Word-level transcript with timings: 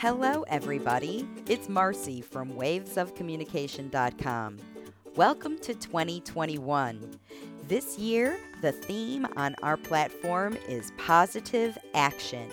Hello, 0.00 0.44
everybody. 0.48 1.28
It's 1.46 1.68
Marcy 1.68 2.22
from 2.22 2.52
wavesofcommunication.com. 2.52 4.56
Welcome 5.14 5.58
to 5.58 5.74
2021. 5.74 7.18
This 7.68 7.98
year, 7.98 8.38
the 8.62 8.72
theme 8.72 9.26
on 9.36 9.54
our 9.62 9.76
platform 9.76 10.56
is 10.66 10.94
positive 10.96 11.76
action. 11.92 12.48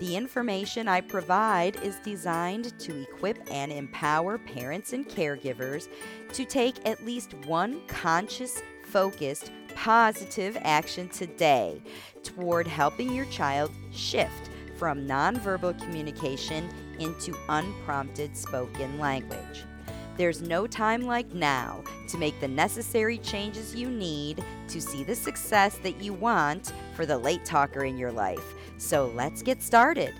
The 0.00 0.16
information 0.16 0.88
I 0.88 1.02
provide 1.02 1.76
is 1.82 1.96
designed 1.96 2.78
to 2.78 3.02
equip 3.02 3.36
and 3.50 3.70
empower 3.70 4.38
parents 4.38 4.94
and 4.94 5.06
caregivers 5.06 5.88
to 6.32 6.46
take 6.46 6.88
at 6.88 7.04
least 7.04 7.34
one 7.44 7.86
conscious, 7.86 8.62
focused, 8.86 9.52
positive 9.74 10.56
action 10.62 11.10
today 11.10 11.82
toward 12.22 12.66
helping 12.66 13.12
your 13.12 13.26
child 13.26 13.70
shift 13.92 14.48
from 14.82 15.06
nonverbal 15.06 15.80
communication 15.80 16.68
into 16.98 17.32
unprompted 17.48 18.36
spoken 18.36 18.98
language. 18.98 19.62
There's 20.16 20.42
no 20.42 20.66
time 20.66 21.02
like 21.02 21.32
now 21.32 21.84
to 22.08 22.18
make 22.18 22.40
the 22.40 22.48
necessary 22.48 23.18
changes 23.18 23.76
you 23.76 23.88
need 23.88 24.44
to 24.66 24.80
see 24.80 25.04
the 25.04 25.14
success 25.14 25.78
that 25.84 26.02
you 26.02 26.12
want 26.12 26.72
for 26.94 27.06
the 27.06 27.16
late 27.16 27.44
talker 27.44 27.84
in 27.84 27.96
your 27.96 28.10
life. 28.10 28.42
So 28.76 29.06
let's 29.14 29.40
get 29.40 29.62
started. 29.62 30.12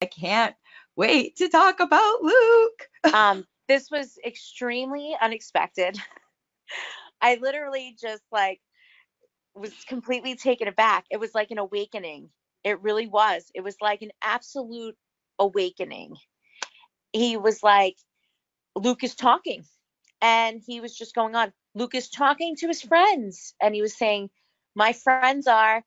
I 0.00 0.06
can't 0.06 0.54
wait 0.94 1.34
to 1.38 1.48
talk 1.48 1.80
about 1.80 2.22
Luke. 2.22 2.88
um, 3.12 3.44
this 3.66 3.90
was 3.90 4.20
extremely 4.24 5.16
unexpected. 5.20 5.98
I 7.20 7.40
literally 7.42 7.96
just 8.00 8.22
like 8.30 8.60
was 9.60 9.72
completely 9.88 10.36
taken 10.36 10.68
aback. 10.68 11.04
It 11.10 11.18
was 11.18 11.34
like 11.34 11.50
an 11.50 11.58
awakening. 11.58 12.30
It 12.64 12.80
really 12.82 13.06
was. 13.06 13.50
It 13.54 13.62
was 13.62 13.76
like 13.80 14.02
an 14.02 14.10
absolute 14.22 14.96
awakening. 15.38 16.16
He 17.12 17.36
was 17.36 17.62
like, 17.62 17.96
Luke 18.76 19.04
is 19.04 19.14
talking. 19.14 19.64
And 20.20 20.60
he 20.64 20.80
was 20.80 20.96
just 20.96 21.14
going 21.14 21.34
on. 21.34 21.52
Luke 21.74 21.94
is 21.94 22.10
talking 22.10 22.56
to 22.56 22.68
his 22.68 22.82
friends. 22.82 23.54
And 23.60 23.74
he 23.74 23.82
was 23.82 23.96
saying, 23.96 24.30
My 24.74 24.92
friends 24.92 25.46
are 25.46 25.82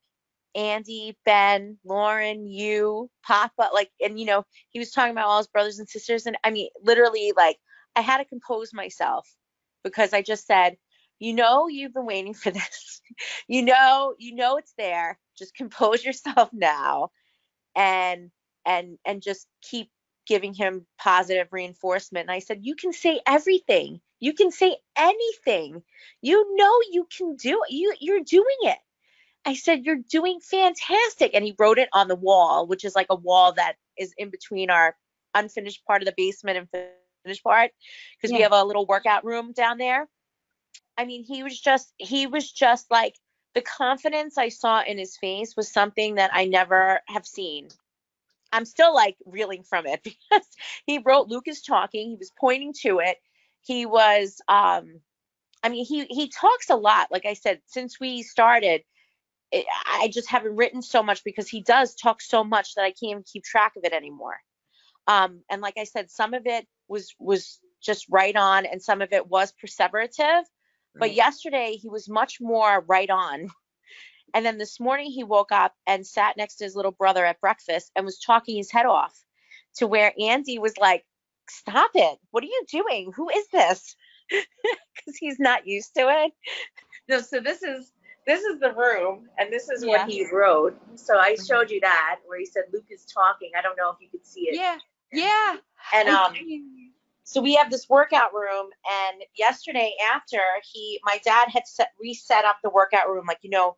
Andy, 0.54 1.16
Ben, 1.24 1.78
Lauren, 1.84 2.46
you, 2.46 3.10
Papa. 3.24 3.70
Like, 3.72 3.90
and 4.00 4.18
you 4.18 4.26
know, 4.26 4.44
he 4.70 4.78
was 4.78 4.90
talking 4.90 5.12
about 5.12 5.26
all 5.26 5.38
his 5.38 5.46
brothers 5.46 5.78
and 5.78 5.88
sisters. 5.88 6.26
And 6.26 6.36
I 6.44 6.50
mean, 6.50 6.68
literally, 6.82 7.32
like, 7.36 7.58
I 7.96 8.00
had 8.00 8.18
to 8.18 8.24
compose 8.24 8.72
myself 8.72 9.28
because 9.84 10.12
I 10.12 10.22
just 10.22 10.46
said, 10.46 10.76
you 11.18 11.34
know 11.34 11.68
you've 11.68 11.94
been 11.94 12.06
waiting 12.06 12.34
for 12.34 12.50
this. 12.50 13.00
You 13.48 13.62
know 13.62 14.14
you 14.18 14.34
know 14.34 14.56
it's 14.56 14.74
there. 14.76 15.18
Just 15.38 15.54
compose 15.54 16.04
yourself 16.04 16.50
now 16.52 17.10
and 17.74 18.30
and 18.66 18.98
and 19.04 19.22
just 19.22 19.46
keep 19.62 19.90
giving 20.26 20.54
him 20.54 20.86
positive 20.98 21.48
reinforcement. 21.50 22.24
And 22.24 22.30
i 22.30 22.38
said 22.38 22.60
you 22.62 22.74
can 22.74 22.92
say 22.92 23.20
everything. 23.26 24.00
You 24.20 24.32
can 24.32 24.50
say 24.50 24.76
anything. 24.96 25.82
You 26.22 26.56
know 26.56 26.80
you 26.90 27.06
can 27.16 27.36
do 27.36 27.60
it. 27.68 27.72
You 27.72 27.94
you're 28.00 28.24
doing 28.24 28.56
it. 28.62 28.78
I 29.46 29.54
said 29.54 29.84
you're 29.84 30.00
doing 30.10 30.40
fantastic. 30.40 31.32
And 31.34 31.44
he 31.44 31.54
wrote 31.58 31.78
it 31.78 31.88
on 31.92 32.08
the 32.08 32.16
wall 32.16 32.66
which 32.66 32.84
is 32.84 32.94
like 32.94 33.08
a 33.10 33.16
wall 33.16 33.52
that 33.54 33.74
is 33.98 34.14
in 34.16 34.30
between 34.30 34.70
our 34.70 34.96
unfinished 35.34 35.84
part 35.84 36.00
of 36.02 36.06
the 36.06 36.14
basement 36.16 36.58
and 36.58 36.68
finished 37.24 37.42
part 37.42 37.72
because 38.16 38.30
yeah. 38.30 38.38
we 38.38 38.42
have 38.42 38.52
a 38.52 38.64
little 38.64 38.86
workout 38.86 39.24
room 39.24 39.52
down 39.52 39.78
there 39.78 40.08
I 40.96 41.04
mean, 41.04 41.24
he 41.24 41.42
was 41.42 41.58
just 41.60 41.92
he 41.98 42.26
was 42.26 42.50
just 42.50 42.90
like 42.90 43.14
the 43.54 43.62
confidence 43.62 44.38
I 44.38 44.48
saw 44.48 44.82
in 44.82 44.98
his 44.98 45.16
face 45.16 45.54
was 45.56 45.72
something 45.72 46.16
that 46.16 46.30
I 46.32 46.44
never 46.46 47.00
have 47.08 47.26
seen. 47.26 47.68
I'm 48.52 48.64
still 48.64 48.94
like 48.94 49.16
reeling 49.26 49.64
from 49.64 49.86
it 49.86 50.02
because 50.04 50.46
he 50.86 50.98
wrote 50.98 51.28
Luke 51.28 51.48
is 51.48 51.62
talking, 51.62 52.10
he 52.10 52.16
was 52.16 52.32
pointing 52.38 52.72
to 52.82 53.00
it. 53.00 53.16
He 53.62 53.86
was 53.86 54.40
um 54.48 55.00
I 55.62 55.70
mean, 55.70 55.86
he 55.86 56.04
he 56.06 56.28
talks 56.28 56.68
a 56.68 56.76
lot. 56.76 57.10
Like 57.10 57.24
I 57.26 57.32
said, 57.34 57.60
since 57.66 57.98
we 57.98 58.22
started, 58.22 58.82
it, 59.50 59.66
I 59.86 60.10
just 60.12 60.28
haven't 60.28 60.56
written 60.56 60.82
so 60.82 61.02
much 61.02 61.24
because 61.24 61.48
he 61.48 61.62
does 61.62 61.94
talk 61.94 62.20
so 62.20 62.44
much 62.44 62.74
that 62.74 62.82
I 62.82 62.90
can't 62.90 63.10
even 63.12 63.24
keep 63.24 63.44
track 63.44 63.72
of 63.76 63.84
it 63.84 63.94
anymore. 63.94 64.36
Um, 65.06 65.40
and 65.50 65.62
like 65.62 65.78
I 65.78 65.84
said, 65.84 66.10
some 66.10 66.34
of 66.34 66.46
it 66.46 66.66
was 66.88 67.14
was 67.18 67.60
just 67.82 68.06
right 68.10 68.36
on, 68.36 68.66
and 68.66 68.82
some 68.82 69.00
of 69.00 69.12
it 69.12 69.26
was 69.26 69.54
perseverative. 69.62 70.42
But 70.98 71.14
yesterday 71.14 71.76
he 71.80 71.88
was 71.88 72.08
much 72.08 72.38
more 72.40 72.84
right 72.86 73.10
on. 73.10 73.48
And 74.32 74.44
then 74.44 74.58
this 74.58 74.80
morning 74.80 75.10
he 75.10 75.24
woke 75.24 75.52
up 75.52 75.72
and 75.86 76.06
sat 76.06 76.36
next 76.36 76.56
to 76.56 76.64
his 76.64 76.74
little 76.74 76.92
brother 76.92 77.24
at 77.24 77.40
breakfast 77.40 77.92
and 77.94 78.04
was 78.04 78.18
talking 78.18 78.56
his 78.56 78.70
head 78.70 78.86
off 78.86 79.14
to 79.76 79.86
where 79.86 80.12
Andy 80.20 80.58
was 80.58 80.76
like, 80.78 81.04
Stop 81.50 81.90
it. 81.94 82.18
What 82.30 82.42
are 82.42 82.46
you 82.46 82.64
doing? 82.70 83.12
Who 83.14 83.28
is 83.28 83.46
this? 83.48 83.96
Because 84.96 85.18
he's 85.18 85.38
not 85.38 85.66
used 85.66 85.94
to 85.96 86.08
it. 86.08 86.32
No, 87.08 87.20
so 87.20 87.38
this 87.38 87.62
is 87.62 87.92
this 88.26 88.42
is 88.42 88.58
the 88.58 88.72
room 88.72 89.28
and 89.38 89.52
this 89.52 89.68
is 89.68 89.84
yeah. 89.84 89.90
what 89.90 90.10
he 90.10 90.26
wrote. 90.32 90.80
So 90.94 91.18
I 91.18 91.32
mm-hmm. 91.32 91.44
showed 91.44 91.70
you 91.70 91.80
that 91.80 92.20
where 92.26 92.38
he 92.38 92.46
said 92.46 92.62
Luke 92.72 92.86
is 92.90 93.04
talking. 93.04 93.50
I 93.58 93.60
don't 93.60 93.76
know 93.76 93.90
if 93.90 93.96
you 94.00 94.08
could 94.08 94.26
see 94.26 94.48
it. 94.48 94.54
Yeah. 94.54 94.78
Yeah. 95.12 95.56
And 95.92 96.08
um 96.08 96.32
so 97.24 97.40
we 97.40 97.54
have 97.54 97.70
this 97.70 97.88
workout 97.88 98.34
room 98.34 98.68
and 99.08 99.22
yesterday 99.36 99.94
after 100.14 100.40
he 100.72 101.00
my 101.04 101.18
dad 101.24 101.48
had 101.48 101.66
set, 101.66 101.88
reset 102.00 102.44
up 102.44 102.58
the 102.62 102.70
workout 102.70 103.08
room 103.08 103.24
like 103.26 103.38
you 103.42 103.50
know 103.50 103.76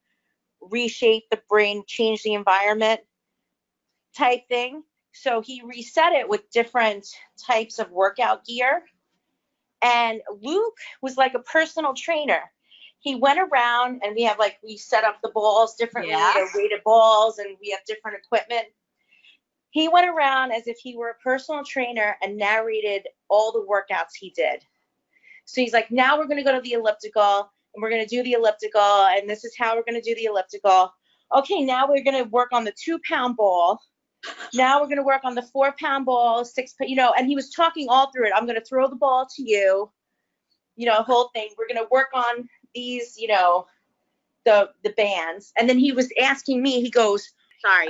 reshape 0.61 1.25
the 1.31 1.41
brain 1.49 1.85
change 1.87 2.23
the 2.23 2.35
environment 2.35 3.01
type 4.17 4.49
thing. 4.49 4.83
So 5.12 5.41
he 5.41 5.62
reset 5.65 6.12
it 6.12 6.29
with 6.29 6.51
different 6.51 7.06
types 7.47 7.79
of 7.79 7.91
workout 7.91 8.45
gear. 8.45 8.83
And 9.81 10.21
luke 10.43 10.79
was 11.01 11.17
like 11.17 11.35
a 11.35 11.41
personal 11.41 11.95
trainer. 11.95 12.51
He 12.99 13.15
went 13.15 13.39
around 13.39 14.01
and 14.03 14.17
we 14.17 14.25
have 14.25 14.39
like 14.39 14.59
we 14.65 14.77
set 14.77 15.05
up 15.05 15.19
the 15.23 15.31
balls 15.31 15.77
differently 15.77 16.12
yeah. 16.12 16.47
weighted 16.55 16.83
balls 16.85 17.39
and 17.39 17.56
we 17.61 17.71
have 17.71 17.81
different 17.87 18.19
equipment 18.25 18.67
he 19.76 19.88
went 19.88 20.09
around 20.09 20.53
as 20.53 20.66
if 20.66 20.78
he 20.78 20.97
were 20.97 21.10
a 21.10 21.22
personal 21.22 21.62
trainer 21.62 22.16
and 22.22 22.34
narrated 22.34 23.06
all 23.28 23.53
the 23.53 23.66
workouts 23.70 24.14
he 24.19 24.31
did. 24.31 24.62
So 25.44 25.60
he's 25.60 25.75
like, 25.75 25.91
now 25.91 26.16
we're 26.16 26.25
going 26.25 26.38
to 26.38 26.42
go 26.42 26.54
to 26.54 26.62
the 26.62 26.72
elliptical 26.72 27.50
and 27.75 27.82
we're 27.82 27.91
going 27.91 28.03
to 28.03 28.09
do 28.09 28.22
the 28.22 28.32
elliptical 28.32 28.81
and 28.81 29.28
this 29.28 29.44
is 29.44 29.54
how 29.54 29.76
we're 29.76 29.84
going 29.84 30.00
to 30.00 30.09
do 30.09 30.14
the 30.14 30.25
elliptical. 30.25 30.94
Okay, 31.37 31.60
now 31.60 31.87
we're 31.87 32.03
going 32.03 32.16
to 32.16 32.31
work 32.31 32.54
on 32.54 32.64
the 32.64 32.72
two 32.82 32.98
pound 33.06 33.37
ball. 33.37 33.78
Now 34.54 34.81
we're 34.81 34.87
going 34.87 34.97
to 34.97 35.03
work 35.03 35.25
on 35.25 35.34
the 35.34 35.42
four 35.42 35.75
pound 35.78 36.06
ball, 36.06 36.47
six, 36.47 36.75
you 36.81 36.97
know, 36.97 37.12
and 37.12 37.26
he 37.26 37.34
was 37.34 37.50
talking 37.50 37.87
all 37.91 38.10
through 38.10 38.28
it. 38.28 38.32
I'm 38.34 38.47
going 38.47 38.58
to 38.58 38.64
throw 38.64 38.88
the 38.88 38.97
ball 38.97 39.28
to 39.37 39.43
you, 39.43 39.91
you 40.76 40.87
know, 40.87 41.03
whole 41.03 41.28
thing. 41.34 41.50
We're 41.58 41.69
going 41.69 41.84
to 41.84 41.88
work 41.93 42.08
on 42.14 42.48
these, 42.75 43.19
you 43.19 43.28
know, 43.28 43.66
the 44.47 44.70
the 44.84 44.94
bands. 44.97 45.53
And 45.58 45.69
then 45.69 45.78
he 45.78 45.93
was 45.93 46.08
asking 46.19 46.62
me, 46.62 46.81
he 46.81 46.91
goes, 46.91 47.31
sorry. 47.61 47.89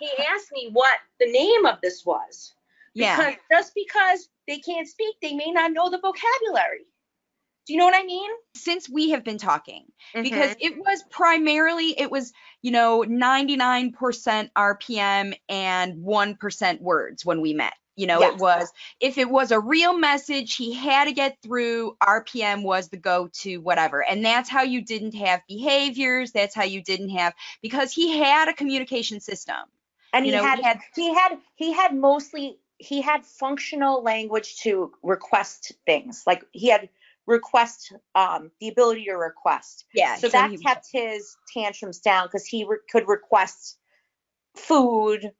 He 0.00 0.10
asked 0.24 0.50
me 0.52 0.70
what 0.72 0.98
the 1.18 1.30
name 1.30 1.66
of 1.66 1.80
this 1.82 2.04
was. 2.04 2.54
Because 2.94 3.34
yeah. 3.34 3.58
just 3.58 3.72
because 3.74 4.28
they 4.48 4.58
can't 4.58 4.88
speak, 4.88 5.16
they 5.22 5.34
may 5.34 5.50
not 5.52 5.72
know 5.72 5.90
the 5.90 5.98
vocabulary. 5.98 6.86
Do 7.66 7.74
you 7.74 7.78
know 7.78 7.84
what 7.84 7.94
I 7.94 8.04
mean? 8.04 8.30
Since 8.56 8.88
we 8.88 9.10
have 9.10 9.22
been 9.22 9.38
talking, 9.38 9.84
mm-hmm. 10.14 10.22
because 10.22 10.56
it 10.58 10.76
was 10.76 11.04
primarily, 11.10 11.98
it 11.98 12.10
was, 12.10 12.32
you 12.62 12.72
know, 12.72 13.04
99% 13.06 13.92
RPM 14.56 15.34
and 15.48 15.94
1% 16.04 16.80
words 16.80 17.24
when 17.24 17.40
we 17.40 17.54
met. 17.54 17.74
You 17.96 18.06
know, 18.06 18.20
yes. 18.20 18.34
it 18.34 18.40
was 18.40 18.72
if 19.00 19.18
it 19.18 19.28
was 19.28 19.50
a 19.50 19.60
real 19.60 19.96
message, 19.96 20.56
he 20.56 20.72
had 20.72 21.04
to 21.04 21.12
get 21.12 21.36
through. 21.42 21.96
RPM 22.02 22.62
was 22.62 22.88
the 22.88 22.96
go 22.96 23.28
to, 23.40 23.58
whatever. 23.58 24.02
And 24.02 24.24
that's 24.24 24.48
how 24.48 24.62
you 24.62 24.82
didn't 24.82 25.14
have 25.14 25.42
behaviors. 25.48 26.32
That's 26.32 26.54
how 26.54 26.64
you 26.64 26.82
didn't 26.82 27.10
have, 27.10 27.34
because 27.62 27.92
he 27.92 28.18
had 28.18 28.48
a 28.48 28.54
communication 28.54 29.20
system. 29.20 29.56
And 30.12 30.24
he, 30.24 30.32
know, 30.32 30.42
had, 30.42 30.58
he 30.58 30.64
had, 30.64 30.78
he 30.94 31.14
had, 31.14 31.38
he 31.56 31.72
had 31.72 31.94
mostly, 31.94 32.58
he 32.78 33.00
had 33.00 33.24
functional 33.24 34.02
language 34.02 34.56
to 34.62 34.92
request 35.02 35.72
things. 35.86 36.22
Like 36.26 36.44
he 36.52 36.68
had 36.68 36.88
request, 37.26 37.92
um, 38.14 38.50
the 38.60 38.68
ability 38.68 39.04
to 39.04 39.12
request. 39.12 39.84
Yeah. 39.94 40.16
So 40.16 40.28
that 40.28 40.50
kept 40.62 40.88
his 40.92 41.36
tantrums 41.52 42.00
down 42.00 42.26
because 42.26 42.46
he 42.46 42.64
re- 42.64 42.78
could 42.90 43.06
request 43.06 43.78
food, 44.56 45.32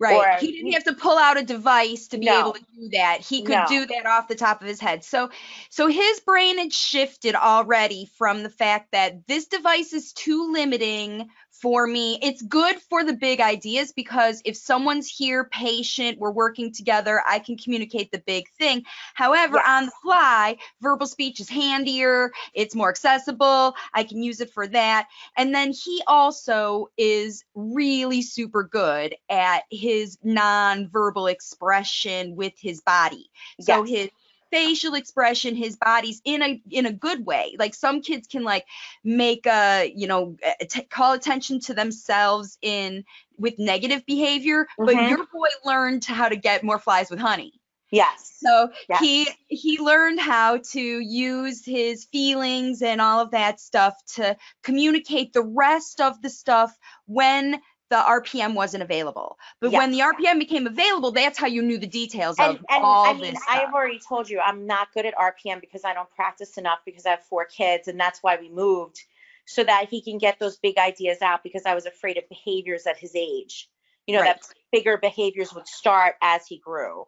Right. 0.00 0.14
Or- 0.16 0.36
he 0.40 0.52
didn't 0.52 0.72
have 0.72 0.84
to 0.84 0.92
pull 0.94 1.16
out 1.16 1.38
a 1.38 1.42
device 1.42 2.08
to 2.08 2.18
be 2.18 2.26
No. 2.26 2.40
able 2.40 2.52
to 2.54 2.64
do 2.74 2.88
that. 2.92 3.20
He 3.20 3.42
could 3.42 3.52
No. 3.54 3.64
do 3.68 3.86
that 3.86 4.06
off 4.06 4.28
the 4.28 4.34
top 4.34 4.60
of 4.60 4.66
his 4.66 4.80
head. 4.80 5.04
So 5.04 5.30
so 5.70 5.86
his 5.86 6.20
brain 6.20 6.58
had 6.58 6.72
shifted 6.72 7.34
already 7.34 8.10
from 8.18 8.42
the 8.42 8.50
fact 8.50 8.92
that 8.92 9.26
this 9.26 9.46
device 9.46 9.92
is 9.92 10.12
too 10.12 10.52
limiting 10.52 11.30
for 11.60 11.86
me. 11.86 12.18
It's 12.20 12.42
good 12.42 12.78
for 12.80 13.04
the 13.04 13.12
big 13.14 13.40
ideas 13.40 13.92
because 13.92 14.42
if 14.44 14.56
someone's 14.56 15.08
here 15.08 15.44
patient, 15.44 16.18
we're 16.18 16.30
working 16.30 16.72
together, 16.72 17.22
I 17.28 17.38
can 17.38 17.56
communicate 17.56 18.10
the 18.10 18.18
big 18.18 18.48
thing. 18.58 18.84
However, 19.14 19.56
Yes. 19.56 19.66
on 19.66 19.86
the 19.86 19.92
fly, 20.02 20.56
verbal 20.80 21.06
speech 21.06 21.40
is 21.40 21.48
handier, 21.48 22.32
it's 22.54 22.74
more 22.74 22.90
accessible, 22.90 23.74
I 23.94 24.04
can 24.04 24.22
use 24.22 24.40
it 24.40 24.52
for 24.52 24.66
that. 24.68 25.08
And 25.36 25.54
then 25.54 25.72
he 25.72 26.02
also 26.06 26.88
is 26.96 27.44
really 27.54 28.20
super 28.22 28.64
good 28.64 29.14
at 29.30 29.62
his 29.70 30.18
non-verbal 30.22 31.28
expression 31.28 32.36
with 32.36 32.54
his 32.58 32.80
body. 32.80 33.30
So 33.60 33.84
Yes. 33.84 33.88
his 33.88 34.08
facial 34.54 34.94
expression, 34.94 35.56
his 35.56 35.76
body's 35.76 36.20
in 36.24 36.42
a 36.42 36.62
in 36.70 36.86
a 36.86 36.92
good 36.92 37.26
way. 37.26 37.56
Like 37.58 37.74
some 37.74 38.00
kids 38.02 38.28
can 38.28 38.44
like 38.44 38.64
make 39.02 39.46
a, 39.46 39.92
you 39.94 40.06
know, 40.06 40.36
t- 40.68 40.82
call 40.82 41.12
attention 41.12 41.60
to 41.60 41.74
themselves 41.74 42.58
in 42.62 43.04
with 43.36 43.58
negative 43.58 44.06
behavior, 44.06 44.66
but 44.78 44.96
Mhm. 44.96 45.08
your 45.08 45.18
boy 45.18 45.48
learned 45.64 46.04
how 46.04 46.28
to 46.28 46.36
get 46.36 46.62
more 46.64 46.78
flies 46.78 47.10
with 47.10 47.18
honey. 47.18 47.52
Yes. 47.90 48.32
So 48.38 48.70
Yes. 48.88 49.00
he 49.00 49.28
he 49.48 49.78
learned 49.78 50.20
how 50.20 50.58
to 50.72 50.80
use 50.80 51.64
his 51.64 52.04
feelings 52.06 52.82
and 52.82 53.00
all 53.00 53.20
of 53.20 53.30
that 53.32 53.60
stuff 53.60 53.94
to 54.16 54.36
communicate 54.62 55.32
the 55.32 55.42
rest 55.42 56.00
of 56.00 56.20
the 56.22 56.30
stuff 56.30 56.76
when 57.06 57.60
the 57.90 57.96
RPM 57.96 58.54
wasn't 58.54 58.82
available. 58.82 59.38
But 59.60 59.72
when 59.72 59.90
the 59.90 60.00
RPM 60.00 60.38
became 60.38 60.66
available, 60.66 61.12
that's 61.12 61.38
how 61.38 61.46
you 61.46 61.62
knew 61.62 61.78
the 61.78 61.86
details 61.86 62.38
and, 62.38 62.56
of 62.56 62.64
and 62.70 62.82
all 62.82 63.06
I 63.06 63.12
mean, 63.12 63.34
this. 63.34 63.42
I 63.48 63.58
have 63.58 63.74
already 63.74 64.00
told 64.00 64.28
you 64.28 64.40
I'm 64.40 64.66
not 64.66 64.92
good 64.94 65.06
at 65.06 65.14
RPM 65.14 65.60
because 65.60 65.84
I 65.84 65.94
don't 65.94 66.10
practice 66.10 66.56
enough 66.56 66.78
because 66.84 67.06
I 67.06 67.10
have 67.10 67.24
four 67.24 67.44
kids, 67.44 67.88
and 67.88 67.98
that's 68.00 68.22
why 68.22 68.36
we 68.40 68.48
moved 68.48 69.00
so 69.46 69.62
that 69.64 69.88
he 69.88 70.00
can 70.00 70.18
get 70.18 70.38
those 70.38 70.56
big 70.56 70.78
ideas 70.78 71.20
out 71.20 71.42
because 71.42 71.62
I 71.66 71.74
was 71.74 71.86
afraid 71.86 72.16
of 72.16 72.28
behaviors 72.28 72.86
at 72.86 72.96
his 72.98 73.14
age. 73.14 73.68
You 74.06 74.16
know, 74.16 74.22
Right. 74.22 74.36
that 74.36 74.48
bigger 74.72 74.96
behaviors 74.98 75.52
would 75.54 75.68
start 75.68 76.16
as 76.20 76.46
he 76.46 76.58
grew. 76.58 77.06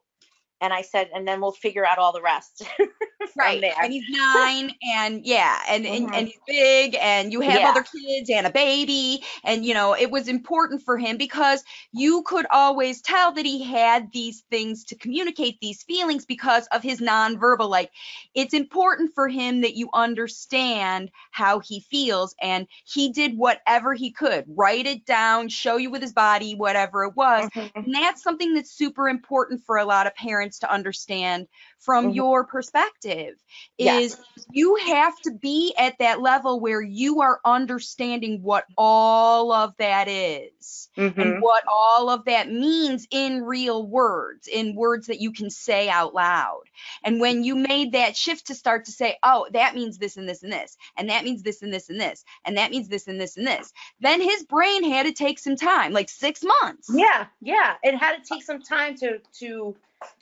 And 0.60 0.72
I 0.72 0.82
said, 0.82 1.10
and 1.14 1.28
then 1.28 1.40
we'll 1.40 1.52
figure 1.52 1.86
out 1.86 1.98
all 1.98 2.12
the 2.12 2.22
rest 2.22 2.62
right. 3.36 3.60
there. 3.60 3.74
And 3.82 3.92
he's 3.92 4.04
nine 4.08 4.72
and 4.94 5.24
yeah, 5.24 5.60
and, 5.68 5.86
and, 5.86 6.08
Mhm. 6.08 6.14
and 6.14 6.26
he's 6.28 6.40
big 6.46 6.96
and 7.00 7.30
you 7.32 7.40
have 7.42 7.56
Yeah. 7.60 7.70
other 7.70 7.82
kids 7.82 8.30
and 8.30 8.46
a 8.46 8.50
baby. 8.50 9.22
And 9.44 9.64
you 9.66 9.74
know, 9.74 9.94
it 9.94 10.10
was 10.10 10.28
important 10.28 10.82
for 10.82 10.96
him 10.96 11.18
because 11.18 11.62
you 11.92 12.22
could 12.22 12.46
always 12.50 13.02
tell 13.02 13.32
that 13.32 13.44
he 13.44 13.62
had 13.62 14.10
these 14.12 14.44
things 14.50 14.84
to 14.84 14.94
communicate 14.96 15.58
these 15.60 15.82
feelings 15.82 16.24
because 16.24 16.66
of 16.68 16.82
his 16.82 17.00
nonverbal. 17.00 17.68
Like 17.68 17.90
it's 18.34 18.54
important 18.54 19.12
for 19.14 19.28
him 19.28 19.60
that 19.60 19.74
you 19.76 19.90
understand 19.92 21.10
how 21.32 21.60
he 21.60 21.80
feels. 21.80 22.34
And 22.40 22.66
he 22.86 23.12
did 23.12 23.36
whatever 23.36 23.92
he 23.92 24.10
could, 24.10 24.44
write 24.48 24.86
it 24.86 25.04
down, 25.04 25.48
show 25.48 25.76
you 25.76 25.90
with 25.90 26.00
his 26.00 26.12
body, 26.14 26.54
whatever 26.54 27.04
it 27.04 27.14
was. 27.14 27.50
Mhm. 27.50 27.70
And 27.74 27.94
that's 27.94 28.22
something 28.22 28.54
that's 28.54 28.70
super 28.70 29.08
important 29.08 29.62
for 29.66 29.76
a 29.76 29.84
lot 29.84 30.06
of 30.06 30.14
parents 30.14 30.45
to 30.50 30.72
understand 30.72 31.48
from 31.78 32.10
Mhm. 32.10 32.14
your 32.14 32.44
perspective 32.44 33.34
Yes. 33.78 34.12
is 34.12 34.16
you 34.50 34.76
have 34.86 35.14
to 35.22 35.30
be 35.32 35.74
at 35.78 35.98
that 35.98 36.20
level 36.20 36.60
where 36.60 36.80
you 36.82 37.20
are 37.20 37.40
understanding 37.44 38.42
what 38.42 38.64
all 38.76 39.52
of 39.52 39.76
that 39.78 40.08
is 40.08 40.88
Mhm. 40.96 41.20
and 41.20 41.40
what 41.40 41.64
all 41.68 42.08
of 42.10 42.24
that 42.24 42.50
means 42.50 43.06
in 43.10 43.42
real 43.42 43.86
words, 43.86 44.48
in 44.48 44.74
words 44.74 45.06
that 45.08 45.20
you 45.20 45.32
can 45.32 45.50
say 45.50 45.88
out 45.88 46.14
loud. 46.14 46.62
And 47.04 47.20
when 47.20 47.44
you 47.44 47.56
made 47.56 47.92
that 47.92 48.16
shift 48.16 48.46
to 48.48 48.54
start 48.54 48.84
to 48.86 48.92
say, 48.92 49.18
oh, 49.22 49.46
that 49.52 49.74
means 49.74 49.98
this 49.98 50.16
and 50.16 50.28
this 50.28 50.42
and 50.42 50.52
this, 50.52 50.76
and 50.96 51.08
that 51.10 51.24
means 51.24 51.42
this 51.42 51.62
and 51.62 51.72
this 51.72 51.88
and 51.88 52.00
this, 52.00 52.24
and 52.44 52.56
that 52.56 52.70
means 52.70 52.88
this 52.88 53.06
and 53.06 53.20
this 53.20 53.36
and 53.36 53.46
this, 53.46 53.72
then 54.00 54.20
his 54.20 54.44
brain 54.44 54.84
had 54.84 55.06
to 55.06 55.12
take 55.12 55.38
some 55.38 55.56
time, 55.56 55.92
like 55.92 56.08
six 56.08 56.42
months. 56.42 56.90
Yeah, 56.92 57.26
yeah. 57.40 57.74
It 57.82 57.96
had 57.96 58.16
to 58.16 58.22
take 58.22 58.42
some 58.42 58.62
time 58.62 58.96
to 58.96 59.20
to 59.40 59.76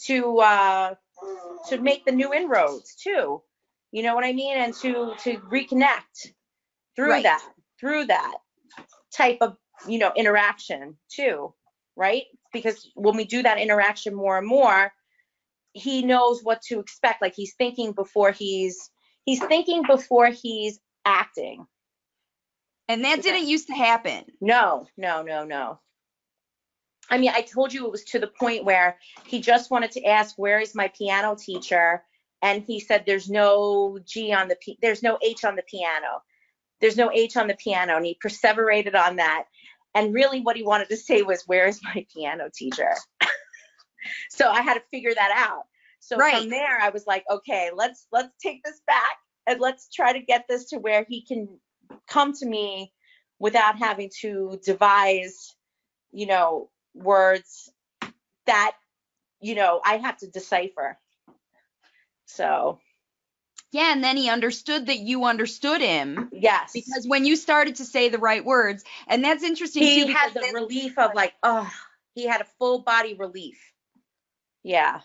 to 0.07 0.39
uh 0.41 0.95
to 1.69 1.79
make 1.81 2.05
the 2.05 2.13
new 2.13 2.33
inroads 2.33 2.95
too. 2.97 3.43
You 3.93 4.03
know 4.03 4.15
what 4.15 4.25
I 4.25 4.33
mean? 4.33 4.57
And 4.57 4.75
to 4.77 5.15
to 5.25 5.39
reconnect 5.39 6.33
through 6.97 7.11
Right. 7.11 7.23
that, 7.25 7.43
through 7.81 8.07
that 8.07 8.35
type 9.13 9.39
of, 9.41 9.57
you 9.89 9.99
know, 9.99 10.13
interaction 10.17 10.97
too, 11.09 11.55
right? 11.97 12.25
Because 12.53 12.91
when 12.95 13.17
we 13.17 13.25
do 13.25 13.43
that 13.43 13.59
interaction 13.59 14.15
more 14.15 14.39
and 14.39 14.47
more, 14.47 14.93
he 15.73 16.03
knows 16.03 16.43
what 16.43 16.63
to 16.63 16.81
expect. 16.81 17.23
Like 17.23 17.35
he's 17.35 17.55
thinking 17.55 17.93
before 17.93 18.33
he's 18.33 18.91
he's 19.25 19.43
thinking 19.45 19.83
before 19.83 20.29
he's 20.29 20.79
acting. 21.05 21.67
And 22.89 23.05
that 23.05 23.23
didn't 23.23 23.49
used 23.49 23.69
to 23.69 23.75
happen. 23.75 24.25
No, 24.41 24.87
no, 24.97 25.23
no, 25.23 25.45
no. 25.45 25.81
I 27.11 27.19
mean, 27.19 27.31
I 27.35 27.43
told 27.43 27.73
you 27.73 27.85
it 27.87 27.91
was 27.93 28.05
to 28.07 28.19
the 28.19 28.27
point 28.27 28.65
where 28.65 28.99
he 29.27 29.41
just 29.41 29.71
wanted 29.71 29.93
to 29.93 30.05
ask, 30.05 30.37
"Where 30.37 30.61
is 30.61 30.75
my 30.75 30.89
piano 30.89 31.37
teacher?" 31.37 32.05
And 32.43 32.63
he 32.63 32.81
said, 32.81 33.05
"There's 33.07 33.29
no 33.31 33.99
G 34.05 34.33
on 34.33 34.49
the 34.49 34.57
p- 34.57 34.79
there's 34.83 35.03
no 35.03 35.19
H 35.23 35.45
on 35.45 35.57
the 35.57 35.63
piano. 35.63 36.23
There's 36.81 36.97
no 36.97 37.11
H 37.13 37.37
on 37.37 37.47
the 37.49 37.55
piano." 37.55 37.97
And 37.97 38.07
he 38.07 38.19
perseverated 38.23 38.95
on 38.95 39.17
that. 39.17 39.45
And 39.95 40.13
really, 40.15 40.41
what 40.41 40.57
he 40.57 40.63
wanted 40.63 40.89
to 40.89 40.97
say 40.97 41.23
was, 41.23 41.45
"Where 41.47 41.67
is 41.67 41.81
my 41.83 42.07
piano 42.15 42.49
teacher?" 42.55 42.95
so 44.31 44.51
I 44.51 44.63
had 44.63 44.75
to 44.75 44.83
figure 44.91 45.15
that 45.15 45.31
out. 45.49 45.65
So 46.01 46.17
Right. 46.17 46.37
from 46.37 46.51
there, 46.51 46.79
I 46.81 46.91
was 46.91 47.07
like, 47.07 47.25
"Okay, 47.31 47.71
let's 47.75 48.07
let's 48.13 48.35
take 48.43 48.63
this 48.65 48.81
back 48.87 49.17
and 49.47 49.61
let's 49.61 49.89
try 49.91 50.13
to 50.13 50.21
get 50.21 50.47
this 50.49 50.67
to 50.71 50.79
where 50.79 51.05
he 51.09 51.25
can 51.25 51.61
come 52.09 52.33
to 52.35 52.47
me 52.47 52.93
without 53.39 53.79
having 53.79 54.11
to 54.21 54.59
devise, 54.65 55.55
you 56.13 56.27
know, 56.27 56.71
words 56.95 57.71
that, 58.47 58.73
you 59.41 59.55
know, 59.55 59.81
I 59.85 59.99
have 59.99 60.19
to 60.19 60.27
decipher. 60.29 60.99
So, 62.27 62.79
Yeah, 63.73 63.93
and 63.93 64.03
then 64.03 64.17
he 64.17 64.29
understood 64.31 64.87
that 64.87 64.99
you 64.99 65.25
understood 65.25 65.81
him 65.81 66.29
yes. 66.33 66.73
because 66.73 67.07
when 67.07 67.25
you 67.25 67.37
started 67.37 67.77
to 67.77 67.85
say 67.85 68.09
the 68.09 68.19
right 68.19 68.45
words, 68.45 68.85
and 69.07 69.23
that's 69.25 69.43
interesting 69.45 69.83
he 69.83 70.07
too. 70.07 70.13
had 70.13 70.33
the 70.35 70.51
relief 70.55 70.99
of 70.99 71.15
like, 71.15 71.35
oh, 71.43 71.71
he 72.15 72.27
had 72.27 72.41
a 72.41 72.47
full 72.59 72.81
body 72.81 73.15
relief. 73.15 73.59
Yeah. 74.63 75.01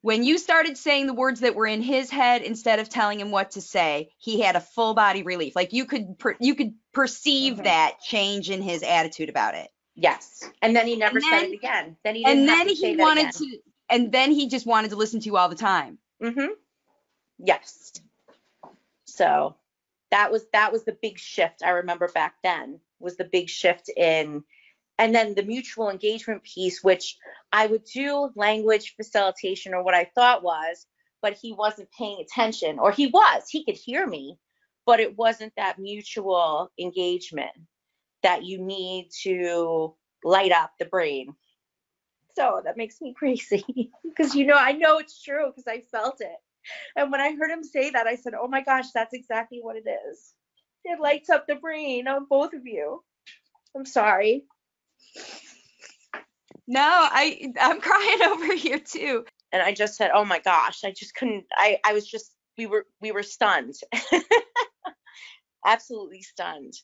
when 0.00 0.22
you 0.22 0.36
started 0.38 0.76
saying 0.76 1.06
the 1.06 1.14
words 1.14 1.40
that 1.40 1.54
were 1.54 1.66
in 1.66 1.80
his 1.82 2.10
head 2.10 2.42
instead 2.42 2.78
of 2.78 2.88
telling 2.90 3.18
him 3.18 3.30
what 3.30 3.52
to 3.52 3.60
say, 3.62 4.10
he 4.18 4.40
had 4.40 4.54
a 4.54 4.60
full 4.60 4.92
body 4.94 5.22
relief. 5.22 5.56
Like 5.56 5.72
you 5.72 5.86
could 5.86 6.18
per- 6.18 6.36
you 6.40 6.54
could 6.54 6.74
perceive 6.92 7.54
Mhm. 7.56 7.64
that 7.64 8.00
change 8.02 8.50
in 8.50 8.60
his 8.62 8.82
attitude 8.82 9.30
about 9.30 9.54
it. 9.54 9.70
Yes. 9.94 10.48
And 10.62 10.74
then 10.74 10.86
he 10.86 10.96
never 10.96 11.18
And 11.18 11.24
said 11.24 11.40
then- 11.40 11.50
it 11.50 11.54
again. 11.54 11.96
Then 12.04 12.14
he 12.16 12.24
didn't 12.24 12.40
And 12.40 12.48
have 12.50 12.66
then 12.66 12.76
he 12.76 12.96
wanted 12.96 13.32
to 13.32 13.58
and 13.90 14.10
then 14.10 14.32
he 14.32 14.48
just 14.48 14.66
wanted 14.66 14.90
to 14.90 14.96
listen 14.96 15.20
to 15.20 15.26
you 15.26 15.36
all 15.36 15.48
the 15.48 15.54
time. 15.54 15.98
Mm-hmm. 16.22 16.52
Yes. 17.38 17.92
So 19.04 19.56
that 20.10 20.32
was 20.32 20.44
that 20.52 20.72
was 20.72 20.84
the 20.84 20.96
big 21.00 21.18
shift 21.18 21.62
I 21.62 21.70
remember 21.70 22.08
back 22.08 22.34
then 22.42 22.80
was 23.00 23.16
the 23.16 23.24
big 23.24 23.48
shift 23.48 23.90
in 23.96 24.42
and 24.98 25.14
then 25.14 25.34
the 25.34 25.42
mutual 25.42 25.90
engagement 25.90 26.42
piece, 26.44 26.82
which 26.82 27.18
I 27.52 27.66
would 27.66 27.84
do 27.84 28.30
language 28.36 28.94
facilitation 28.96 29.74
or 29.74 29.82
what 29.82 29.94
I 29.94 30.10
thought 30.14 30.44
was, 30.44 30.86
but 31.20 31.32
he 31.34 31.52
wasn't 31.52 31.90
paying 31.90 32.20
attention, 32.20 32.78
or 32.78 32.92
he 32.92 33.08
was, 33.08 33.48
he 33.50 33.64
could 33.64 33.74
hear 33.74 34.06
me, 34.06 34.38
but 34.86 35.00
it 35.00 35.16
wasn't 35.18 35.52
that 35.56 35.80
mutual 35.80 36.70
engagement 36.78 37.50
that 38.24 38.44
you 38.44 38.58
need 38.58 39.10
to 39.22 39.94
light 40.24 40.52
up 40.52 40.72
the 40.78 40.86
brain. 40.86 41.34
So 42.34 42.60
that 42.64 42.76
makes 42.76 43.00
me 43.00 43.14
crazy 43.18 43.92
because 44.02 44.34
you 44.34 44.46
know, 44.46 44.56
I 44.58 44.72
know 44.72 44.98
it's 44.98 45.22
true 45.22 45.46
because 45.46 45.68
I 45.68 45.82
felt 45.92 46.20
it. 46.20 46.36
And 46.96 47.12
when 47.12 47.20
I 47.20 47.34
heard 47.34 47.50
him 47.50 47.62
say 47.62 47.90
that, 47.90 48.06
I 48.06 48.16
said, 48.16 48.34
Oh 48.34 48.48
my 48.48 48.62
gosh, 48.62 48.90
that's 48.92 49.14
exactly 49.14 49.60
what 49.62 49.76
it 49.76 49.84
is. 50.10 50.34
It 50.84 51.00
lights 51.00 51.30
up 51.30 51.46
the 51.46 51.54
brain 51.54 52.08
on 52.08 52.26
both 52.28 52.52
of 52.52 52.66
you. 52.66 53.02
I'm 53.76 53.86
sorry. 53.86 54.44
No, 56.66 56.80
I 56.82 57.52
I'm 57.60 57.80
crying 57.82 58.22
over 58.22 58.54
here 58.54 58.78
too. 58.80 59.24
And 59.52 59.62
I 59.62 59.72
just 59.72 59.96
said, 59.96 60.10
Oh 60.12 60.24
my 60.24 60.40
gosh, 60.40 60.82
I 60.84 60.90
just 60.90 61.14
couldn't 61.14 61.44
I, 61.56 61.78
I 61.84 61.92
was 61.92 62.06
just 62.06 62.34
we 62.56 62.66
were 62.66 62.86
we 63.00 63.12
were 63.12 63.22
stunned. 63.22 63.74
Absolutely 65.66 66.22
stunned. 66.22 66.74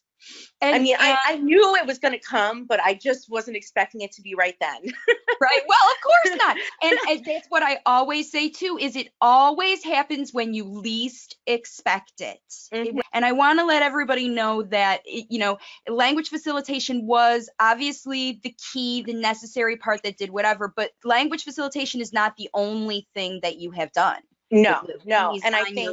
And, 0.60 0.76
I 0.76 0.78
mean, 0.78 0.96
I, 0.98 1.16
I 1.26 1.36
knew 1.36 1.74
it 1.76 1.86
was 1.86 1.98
going 1.98 2.12
to 2.12 2.20
come, 2.20 2.66
but 2.66 2.80
I 2.82 2.94
just 2.94 3.30
wasn't 3.30 3.56
expecting 3.56 4.02
it 4.02 4.12
to 4.12 4.22
be 4.22 4.34
right 4.34 4.56
then. 4.60 4.76
right. 5.40 5.62
Well, 5.66 5.90
of 5.90 5.96
course 6.02 6.38
not. 6.38 6.56
And, 6.82 6.98
and 7.08 7.24
that's 7.24 7.46
what 7.48 7.62
I 7.62 7.78
always 7.86 8.30
say 8.30 8.50
too 8.50 8.78
is 8.80 8.96
it 8.96 9.08
always 9.20 9.82
happens 9.82 10.34
when 10.34 10.52
you 10.52 10.64
least 10.64 11.36
expect 11.46 12.20
it. 12.20 12.38
Mhm. 12.72 13.00
And 13.12 13.24
I 13.24 13.32
want 13.32 13.58
to 13.58 13.64
let 13.64 13.82
everybody 13.82 14.28
know 14.28 14.62
that 14.64 15.00
it- 15.06 15.26
you 15.30 15.38
know, 15.38 15.58
language 15.88 16.28
facilitation 16.28 17.06
was 17.06 17.48
obviously 17.58 18.40
the 18.42 18.54
key, 18.72 19.02
the 19.02 19.14
necessary 19.14 19.76
part 19.76 20.02
that 20.02 20.18
did 20.18 20.30
whatever, 20.30 20.72
but 20.74 20.90
language 21.04 21.44
facilitation 21.44 22.00
is 22.00 22.12
not 22.12 22.36
the 22.36 22.50
only 22.52 23.08
thing 23.14 23.40
that 23.42 23.56
you 23.56 23.70
have 23.70 23.92
done. 23.92 24.20
No, 24.50 24.80
no. 25.06 25.30
And 25.44 25.54
I 25.56 25.60
think. 25.74 25.88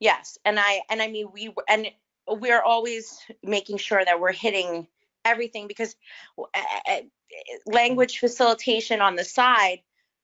Yes, 0.00 0.38
and 0.44 0.60
I 0.60 0.80
and 0.90 1.02
I 1.02 1.08
mean 1.08 1.28
we 1.32 1.52
and 1.68 1.88
we're 2.28 2.62
always 2.62 3.18
making 3.42 3.78
sure 3.78 4.04
that 4.04 4.20
we're 4.20 4.32
hitting 4.32 4.86
everything 5.24 5.68
because 5.68 5.94
language 7.66 8.18
facilitation 8.18 9.00
on 9.00 9.16
the 9.16 9.24
side. 9.24 9.80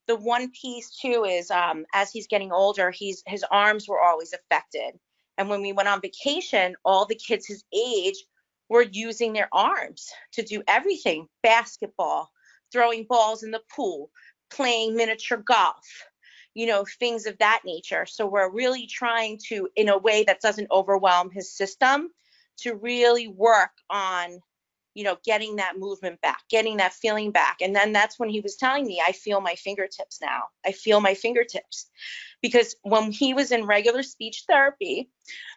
The 0.07 0.17
one 0.17 0.51
piece 0.51 0.99
too 1.01 1.25
is 1.25 1.51
um, 1.51 1.87
as 1.95 2.11
he's 2.11 2.27
getting 2.27 2.53
older, 2.53 2.91
he's 2.91 3.23
his 3.27 3.45
arms 3.51 3.89
were 3.89 4.01
always 4.01 4.35
affected, 4.35 4.99
and 5.39 5.49
when 5.49 5.63
we 5.63 5.73
went 5.73 5.89
on 5.89 6.03
vacation, 6.03 6.75
all 6.85 7.07
the 7.07 7.15
kids 7.15 7.47
his 7.47 7.65
age 7.75 8.23
were 8.69 8.85
using 8.91 9.33
their 9.33 9.49
arms 9.53 10.11
to 10.33 10.43
do 10.43 10.63
everything: 10.69 11.27
basketball, 11.43 12.31
throwing 12.71 13.07
balls 13.09 13.43
in 13.43 13.51
the 13.51 13.63
pool, 13.75 14.11
playing 14.51 14.95
miniature 14.95 15.39
golf 15.39 16.05
you 16.55 16.67
know, 16.67 16.85
things 16.99 17.27
of 17.27 17.37
that 17.39 17.63
nature. 17.65 18.07
So 18.07 18.27
we're 18.27 18.51
really 18.51 18.87
trying 18.87 19.39
to, 19.49 19.69
in 19.77 19.89
a 19.89 19.99
way 19.99 20.25
that 20.25 20.41
doesn't 20.41 20.71
overwhelm 20.71 21.31
his 21.31 21.53
system, 21.53 22.11
to 22.59 22.77
really 22.77 23.27
work 23.27 23.73
on, 23.91 24.39
you 24.95 25.03
know, 25.03 25.17
getting 25.25 25.57
that 25.57 25.77
movement 25.77 26.21
back, 26.21 26.43
getting 26.49 26.77
that 26.77 26.93
feeling 26.93 27.33
back. 27.33 27.57
And 27.61 27.75
then 27.75 27.93
that's 27.93 28.17
when 28.17 28.29
he 28.29 28.41
was 28.41 28.55
telling 28.55 28.87
me, 28.87 29.03
I 29.05 29.11
feel 29.11 29.41
my 29.41 29.57
fingertips 29.57 30.21
now. 30.23 30.45
I 30.65 30.71
feel 30.71 31.01
my 31.01 31.15
fingertips. 31.15 31.91
Because 32.41 32.77
when 32.83 33.11
he 33.11 33.35
was 33.35 33.51
in 33.51 33.67
regular 33.67 34.05
speech 34.05 34.45
therapy, 34.47 35.11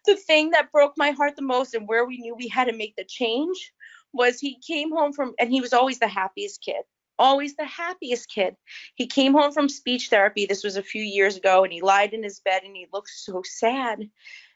the 0.07 0.15
thing 0.15 0.49
that 0.51 0.71
broke 0.71 0.93
my 0.97 1.11
heart 1.11 1.35
the 1.35 1.43
most 1.43 1.75
and 1.75 1.87
where 1.87 2.05
we 2.07 2.17
knew 2.17 2.35
we 2.35 2.47
had 2.47 2.65
to 2.65 2.75
make 2.75 2.95
the 2.95 3.05
change 3.05 3.71
was 4.13 4.39
he 4.39 4.57
came 4.65 4.91
home 4.91 5.13
from, 5.13 5.35
and 5.37 5.51
he 5.51 5.61
was 5.61 5.73
always 5.73 5.99
the 5.99 6.07
happiest 6.07 6.63
kid 6.63 6.81
always 7.19 7.55
the 7.55 7.65
happiest 7.65 8.29
kid. 8.29 8.55
He 8.95 9.07
came 9.07 9.33
home 9.33 9.51
from 9.51 9.69
speech 9.69 10.09
therapy. 10.09 10.45
This 10.45 10.63
was 10.63 10.77
a 10.77 10.83
few 10.83 11.01
years 11.01 11.37
ago, 11.37 11.63
and 11.63 11.73
he 11.73 11.81
lied 11.81 12.13
in 12.13 12.23
his 12.23 12.39
bed 12.39 12.63
and 12.63 12.75
he 12.75 12.87
looked 12.93 13.09
so 13.09 13.41
sad. 13.43 14.09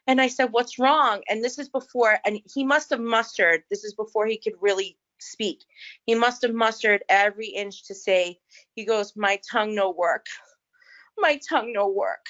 And 0.06 0.20
I 0.20 0.28
said, 0.28 0.52
What's 0.52 0.78
wrong? 0.78 1.22
And 1.28 1.42
this 1.42 1.58
is 1.58 1.68
before, 1.68 2.18
and 2.24 2.40
he 2.52 2.64
must 2.64 2.90
have 2.90 3.00
mustered, 3.00 3.62
this 3.70 3.84
is 3.84 3.94
before 3.94 4.26
he 4.26 4.38
could 4.38 4.54
really 4.60 4.98
speak. 5.18 5.64
He 6.06 6.14
must 6.14 6.42
have 6.42 6.54
mustered 6.54 7.04
every 7.08 7.48
inch 7.48 7.84
to 7.84 7.94
say, 7.94 8.40
He 8.74 8.84
goes, 8.84 9.14
My 9.16 9.40
tongue 9.50 9.74
no 9.74 9.90
work. 9.90 10.26
My 11.18 11.40
tongue 11.48 11.72
no 11.72 11.88
work. 11.88 12.26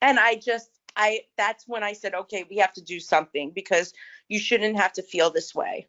And 0.00 0.18
I 0.18 0.36
just, 0.36 0.70
I, 0.94 1.22
that's 1.36 1.64
when 1.66 1.82
I 1.82 1.92
said, 1.92 2.14
Okay, 2.14 2.44
we 2.48 2.56
have 2.58 2.72
to 2.74 2.82
do 2.82 3.00
something 3.00 3.50
because 3.54 3.92
you 4.28 4.38
shouldn't 4.38 4.78
have 4.78 4.92
to 4.94 5.02
feel 5.02 5.30
this 5.30 5.54
way. 5.54 5.88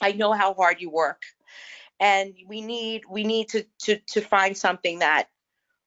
I 0.00 0.12
know 0.12 0.32
how 0.32 0.54
hard 0.54 0.80
you 0.80 0.90
work 0.90 1.22
and 2.00 2.34
we 2.46 2.60
need 2.60 3.02
we 3.10 3.24
need 3.24 3.48
to 3.48 3.64
to 3.80 3.98
to 4.06 4.20
find 4.20 4.56
something 4.56 5.00
that 5.00 5.28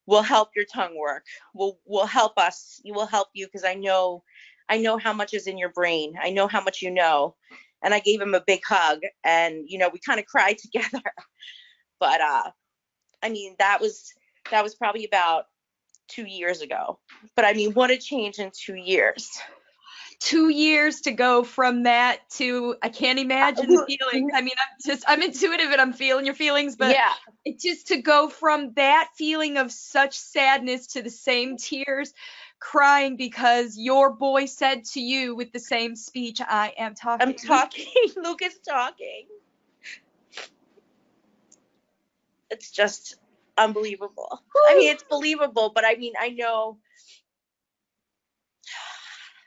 will 0.05 0.21
help 0.21 0.49
your 0.55 0.65
tongue 0.65 0.97
work 0.97 1.25
will 1.53 1.79
will 1.85 2.05
help 2.05 2.37
us 2.37 2.81
you 2.83 2.93
will 2.93 3.05
help 3.05 3.29
you 3.33 3.45
because 3.45 3.63
i 3.63 3.73
know 3.73 4.23
i 4.69 4.77
know 4.77 4.97
how 4.97 5.13
much 5.13 5.33
is 5.33 5.47
in 5.47 5.57
your 5.57 5.69
brain. 5.69 6.13
I 6.21 6.31
know 6.31 6.47
how 6.47 6.61
much 6.61 6.81
you 6.81 6.91
know. 6.91 7.35
And 7.83 7.93
i 7.93 7.99
gave 7.99 8.21
him 8.21 8.33
a 8.33 8.43
big 8.45 8.61
hug 8.65 8.99
and 9.23 9.63
you 9.67 9.77
know 9.77 9.89
we 9.91 9.99
kind 9.99 10.19
of 10.19 10.25
cried 10.33 10.57
together. 10.57 11.01
But 11.99 12.21
uh 12.21 12.51
i 13.21 13.29
mean 13.29 13.55
that 13.59 13.79
was 13.79 14.13
that 14.49 14.63
was 14.63 14.75
probably 14.75 15.05
about 15.05 15.45
two 16.07 16.25
years 16.25 16.61
ago. 16.61 16.99
But 17.35 17.45
i 17.45 17.53
mean 17.53 17.73
what 17.73 17.91
a 17.91 17.97
change 17.97 18.39
in 18.39 18.51
two 18.53 18.75
years 18.75 19.29
two 20.21 20.49
years 20.49 21.01
to 21.01 21.11
go 21.11 21.43
from 21.43 21.83
that 21.83 22.29
to 22.29 22.75
I 22.81 22.89
can't 22.89 23.19
imagine 23.19 23.69
the 23.69 23.85
feelings. 23.87 24.31
I 24.33 24.41
mean, 24.41 24.53
I'm 24.57 24.77
just 24.85 25.03
I'm 25.07 25.21
intuitive 25.21 25.71
and 25.71 25.81
I'm 25.81 25.93
feeling 25.93 26.25
your 26.25 26.35
feelings, 26.35 26.75
but 26.75 26.91
yeah 26.93 27.11
it 27.43 27.59
just 27.59 27.87
to 27.87 28.01
go 28.01 28.29
from 28.29 28.73
that 28.75 29.09
feeling 29.17 29.57
of 29.57 29.71
such 29.71 30.17
sadness 30.17 30.87
to 30.87 31.01
the 31.01 31.09
same 31.09 31.57
tears 31.57 32.13
crying 32.59 33.17
because 33.17 33.75
your 33.77 34.11
boy 34.11 34.45
said 34.45 34.83
to 34.83 35.01
you 35.01 35.35
with 35.35 35.51
the 35.51 35.59
same 35.59 35.95
speech, 35.95 36.39
I 36.39 36.73
am 36.77 36.93
talking. 36.93 37.29
i'm 37.29 37.33
talking 37.33 37.87
luke 38.17 38.43
is 38.43 38.59
talking 38.59 39.25
it's 42.51 42.69
just 42.69 43.15
unbelievable 43.57 44.43
i 44.69 44.77
mean 44.77 44.91
it's 44.91 45.03
believable 45.09 45.71
but 45.73 45.83
i 45.83 45.95
mean 45.95 46.13
i 46.19 46.29
know 46.29 46.77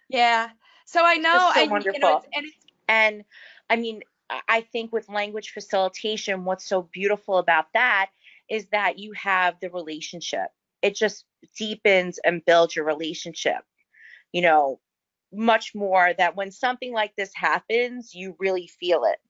Yeah. 0.08 0.50
So 0.84 1.04
I 1.04 1.16
know, 1.16 1.52
so 1.54 1.60
and, 1.60 1.86
you 1.92 1.98
know, 2.00 2.16
it's- 2.18 2.28
and 2.34 2.46
it's 2.46 2.56
And 2.86 3.24
I 3.70 3.76
mean, 3.76 4.02
I- 4.28 4.42
I 4.48 4.60
think 4.60 4.92
with 4.92 5.08
language 5.08 5.50
facilitation, 5.50 6.44
what's 6.44 6.66
so 6.66 6.82
beautiful 6.82 7.38
about 7.38 7.72
that 7.72 8.10
is 8.48 8.68
that 8.70 8.98
you 8.98 9.12
have 9.14 9.58
the 9.60 9.70
relationship. 9.70 10.50
It 10.82 10.94
just 10.94 11.24
deepens 11.56 12.18
and 12.18 12.44
builds 12.44 12.76
your 12.76 12.84
relationship, 12.84 13.64
you 14.32 14.42
know, 14.42 14.80
much 15.32 15.74
more 15.74 16.12
that 16.14 16.36
when 16.36 16.50
something 16.52 16.92
like 16.92 17.14
this 17.16 17.34
happens, 17.34 18.14
you 18.14 18.36
really 18.38 18.66
feel 18.68 19.04
it. 19.04 19.20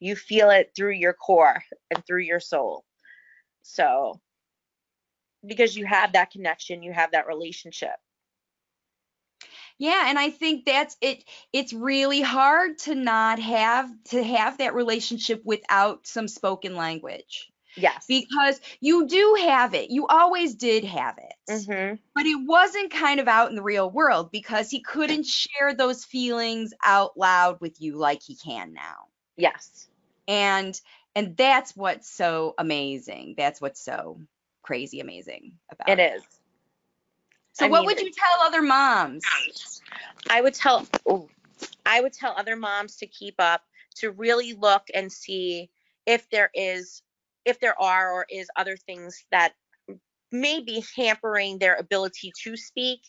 You 0.00 0.16
feel 0.16 0.50
it 0.50 0.72
through 0.76 0.92
your 0.92 1.14
core 1.14 1.64
and 1.90 2.04
through 2.06 2.22
your 2.22 2.40
soul. 2.40 2.84
So, 3.62 4.20
because 5.46 5.76
you 5.76 5.86
have 5.86 6.12
that 6.12 6.30
connection, 6.30 6.82
you 6.82 6.92
have 6.92 7.12
that 7.12 7.26
relationship. 7.26 7.96
Yeah, 9.78 10.04
and 10.08 10.18
I 10.18 10.30
think 10.30 10.64
that's 10.64 10.96
it 11.00 11.24
it's 11.52 11.72
really 11.72 12.20
hard 12.20 12.78
to 12.80 12.94
not 12.94 13.38
have 13.38 13.90
to 14.10 14.22
have 14.22 14.58
that 14.58 14.74
relationship 14.74 15.42
without 15.44 16.06
some 16.06 16.28
spoken 16.28 16.76
language 16.76 17.50
Yes. 17.76 18.04
because 18.08 18.60
you 18.80 19.06
do 19.06 19.36
have 19.40 19.74
it. 19.74 19.90
You 19.90 20.06
always 20.06 20.54
did 20.54 20.84
have 20.84 21.18
it. 21.18 21.66
hmm 21.66 21.94
But 22.14 22.26
it 22.26 22.38
wasn't 22.46 22.92
kind 22.92 23.20
of 23.20 23.28
out 23.28 23.50
in 23.50 23.56
the 23.56 23.62
real 23.62 23.90
world 23.90 24.30
because 24.32 24.70
he 24.70 24.80
couldn't 24.82 25.26
share 25.26 25.74
those 25.74 26.04
feelings 26.04 26.72
out 26.84 27.16
loud 27.16 27.60
with 27.60 27.80
you 27.80 27.96
like 27.96 28.22
he 28.22 28.36
can 28.36 28.72
now. 28.72 29.08
Yes. 29.36 29.88
And 30.28 30.80
and 31.14 31.36
that's 31.36 31.76
what's 31.76 32.08
so 32.10 32.54
amazing. 32.58 33.34
That's 33.36 33.60
what's 33.60 33.80
so 33.80 34.20
crazy 34.62 35.00
amazing 35.00 35.58
about 35.70 35.88
It 35.88 35.98
is. 36.00 36.22
So 37.52 37.66
I 37.66 37.68
what 37.68 37.80
mean, 37.80 37.86
would 37.86 38.00
you 38.00 38.10
tell 38.10 38.46
other 38.46 38.62
moms? 38.62 39.24
I 40.30 40.40
would 40.40 40.54
tell 40.54 40.86
I 41.84 42.00
would 42.00 42.12
tell 42.12 42.34
other 42.36 42.56
moms 42.56 42.96
to 42.96 43.06
keep 43.06 43.34
up 43.38 43.62
to 43.96 44.10
really 44.10 44.54
look 44.54 44.84
and 44.94 45.12
see 45.12 45.70
if 46.06 46.28
there 46.30 46.50
is 46.54 47.02
if 47.44 47.60
there 47.60 47.80
are 47.80 48.12
or 48.12 48.26
is 48.30 48.48
other 48.56 48.76
things 48.76 49.24
that 49.30 49.52
may 50.30 50.60
be 50.60 50.84
hampering 50.96 51.58
their 51.58 51.74
ability 51.74 52.32
to 52.42 52.56
speak 52.56 53.00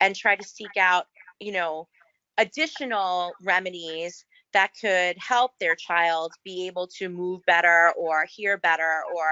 and 0.00 0.14
try 0.14 0.36
to 0.36 0.44
seek 0.44 0.76
out, 0.78 1.06
you 1.40 1.52
know, 1.52 1.88
additional 2.36 3.32
remedies 3.42 4.24
that 4.52 4.72
could 4.80 5.16
help 5.18 5.52
their 5.58 5.74
child 5.74 6.32
be 6.44 6.66
able 6.66 6.86
to 6.86 7.08
move 7.08 7.40
better 7.46 7.92
or 7.96 8.26
hear 8.26 8.58
better 8.58 9.02
or 9.14 9.28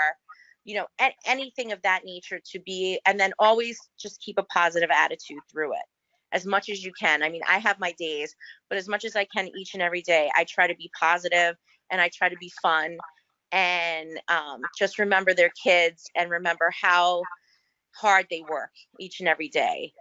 you 0.66 0.76
know 0.76 0.86
a- 1.00 1.16
anything 1.26 1.72
of 1.72 1.82
that 1.82 2.02
nature 2.04 2.40
to 2.52 2.60
be 2.60 3.00
and 3.06 3.20
then 3.20 3.32
always 3.38 3.78
just 3.98 4.20
keep 4.20 4.38
a 4.38 4.44
positive 4.44 4.90
attitude 4.92 5.40
through 5.50 5.72
it 5.72 5.86
as 6.32 6.46
much 6.46 6.68
as 6.68 6.84
you 6.84 6.92
can. 7.00 7.22
I 7.22 7.30
mean 7.30 7.42
i 7.48 7.58
have 7.58 7.80
my 7.80 7.92
days 7.98 8.36
but 8.68 8.78
as 8.78 8.88
much 8.88 9.04
as 9.04 9.16
i 9.16 9.26
can 9.34 9.48
each 9.56 9.74
and 9.74 9.82
every 9.82 10.02
day 10.02 10.30
i 10.36 10.44
try 10.44 10.68
to 10.68 10.76
be 10.76 10.90
positive 11.00 11.56
and 11.90 12.00
i 12.02 12.10
try 12.14 12.28
to 12.28 12.36
be 12.38 12.52
fun 12.62 12.98
and 13.52 14.20
um, 14.28 14.62
just 14.78 14.98
remember 14.98 15.34
their 15.34 15.52
kids 15.64 16.10
and 16.16 16.30
remember 16.30 16.72
how 16.82 17.22
hard 17.96 18.26
they 18.30 18.42
work 18.50 18.72
each 19.00 19.20
and 19.20 19.28
every 19.28 19.48
day. 19.48 19.92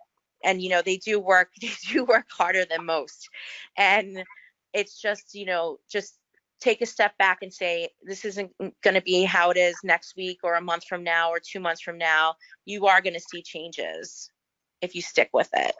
And 0.43 0.61
you 0.61 0.69
know 0.69 0.81
they 0.81 0.97
do 0.97 1.19
work 1.19 1.51
they 1.61 1.71
do 1.91 2.05
work 2.05 2.27
harder 2.31 2.65
than 2.65 2.85
most. 2.85 3.29
And 3.77 4.23
it's 4.73 5.01
just 5.01 5.35
you 5.35 5.45
know 5.45 5.79
just 5.91 6.19
take 6.65 6.81
a 6.81 6.85
step 6.87 7.15
back 7.19 7.39
and 7.43 7.53
say 7.53 7.89
this 8.03 8.25
isn't 8.25 8.51
going 8.81 8.95
to 8.95 9.01
be 9.01 9.23
how 9.23 9.51
it 9.51 9.57
is 9.57 9.75
next 9.83 10.15
week 10.17 10.39
or 10.43 10.55
a 10.55 10.61
month 10.61 10.83
from 10.85 11.03
now 11.03 11.29
or 11.29 11.39
two 11.39 11.59
months 11.59 11.81
from 11.81 11.97
now 11.97 12.33
you 12.65 12.87
are 12.87 13.01
going 13.01 13.13
to 13.13 13.19
see 13.19 13.43
changes 13.43 14.31
if 14.81 14.95
you 14.95 15.01
stick 15.01 15.29
with 15.31 15.49
it 15.53 15.75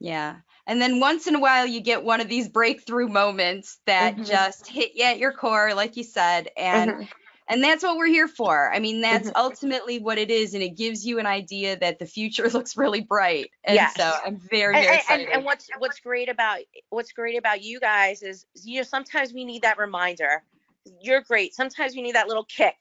Yeah. 0.00 0.36
And 0.66 0.82
then 0.82 1.00
once 1.00 1.28
in 1.28 1.36
a 1.36 1.40
while 1.40 1.66
you 1.66 1.80
get 1.80 2.04
one 2.04 2.20
of 2.20 2.28
these 2.28 2.48
breakthrough 2.48 3.08
moments 3.08 3.78
that 3.86 4.16
Mhm. 4.16 4.24
just 4.24 4.66
hit 4.66 4.92
you 4.94 5.04
at 5.04 5.18
your 5.18 5.32
core, 5.32 5.74
like 5.74 5.96
you 5.96 6.04
said, 6.04 6.50
and 6.56 6.90
Mhm. 6.90 7.08
And 7.52 7.62
that's 7.62 7.82
what 7.84 7.98
we're 7.98 8.06
here 8.06 8.28
for. 8.28 8.72
I 8.72 8.78
mean, 8.78 9.02
that's 9.02 9.28
Mhm. 9.28 9.36
ultimately 9.36 9.98
what 9.98 10.16
it 10.18 10.30
is. 10.30 10.54
And 10.54 10.62
it 10.62 10.70
gives 10.70 11.04
you 11.04 11.18
an 11.18 11.26
idea 11.26 11.76
that 11.78 11.98
the 11.98 12.06
future 12.06 12.48
looks 12.48 12.76
really 12.78 13.02
bright. 13.02 13.50
And 13.64 13.76
Yes. 13.76 13.94
so 13.94 14.04
I'm 14.24 14.38
very, 14.38 14.74
very 14.74 14.86
and, 14.86 14.96
excited. 14.96 15.26
and, 15.26 15.36
and 15.36 15.44
what's 15.44 15.68
what's 15.78 16.00
great 16.00 16.30
about 16.30 16.60
what's 16.88 17.12
great 17.12 17.36
about 17.36 17.62
you 17.62 17.78
guys 17.78 18.22
is 18.22 18.46
you 18.54 18.78
know 18.78 18.84
sometimes 18.84 19.34
we 19.34 19.44
need 19.44 19.62
that 19.62 19.78
reminder 19.78 20.42
you're 21.02 21.20
great 21.20 21.54
sometimes 21.54 21.94
we 21.94 22.02
need 22.02 22.14
that 22.14 22.28
little 22.28 22.44
kick 22.44 22.76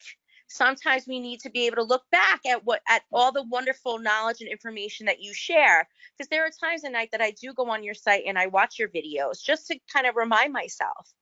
sometimes 0.48 1.06
we 1.08 1.20
need 1.20 1.40
to 1.42 1.50
be 1.50 1.68
able 1.68 1.78
to 1.78 1.84
look 1.84 2.04
back 2.12 2.40
at 2.46 2.64
what 2.66 2.82
at 2.90 3.04
all 3.12 3.32
the 3.32 3.44
wonderful 3.44 4.00
knowledge 4.00 4.42
and 4.42 4.50
information 4.50 5.06
that 5.06 5.22
you 5.22 5.34
share 5.34 5.88
because 6.18 6.30
there 6.30 6.46
are 6.46 6.50
times 6.62 6.84
at 6.84 6.92
night 6.92 7.10
that 7.12 7.22
i 7.22 7.32
do 7.32 7.54
go 7.54 7.70
on 7.70 7.84
your 7.84 7.94
site 7.94 8.24
and 8.26 8.38
i 8.38 8.48
watch 8.48 8.80
your 8.80 8.90
videos 8.90 9.42
just 9.44 9.68
to 9.68 9.78
kind 9.94 10.08
of 10.08 10.16
remind 10.16 10.52
myself 10.54 11.14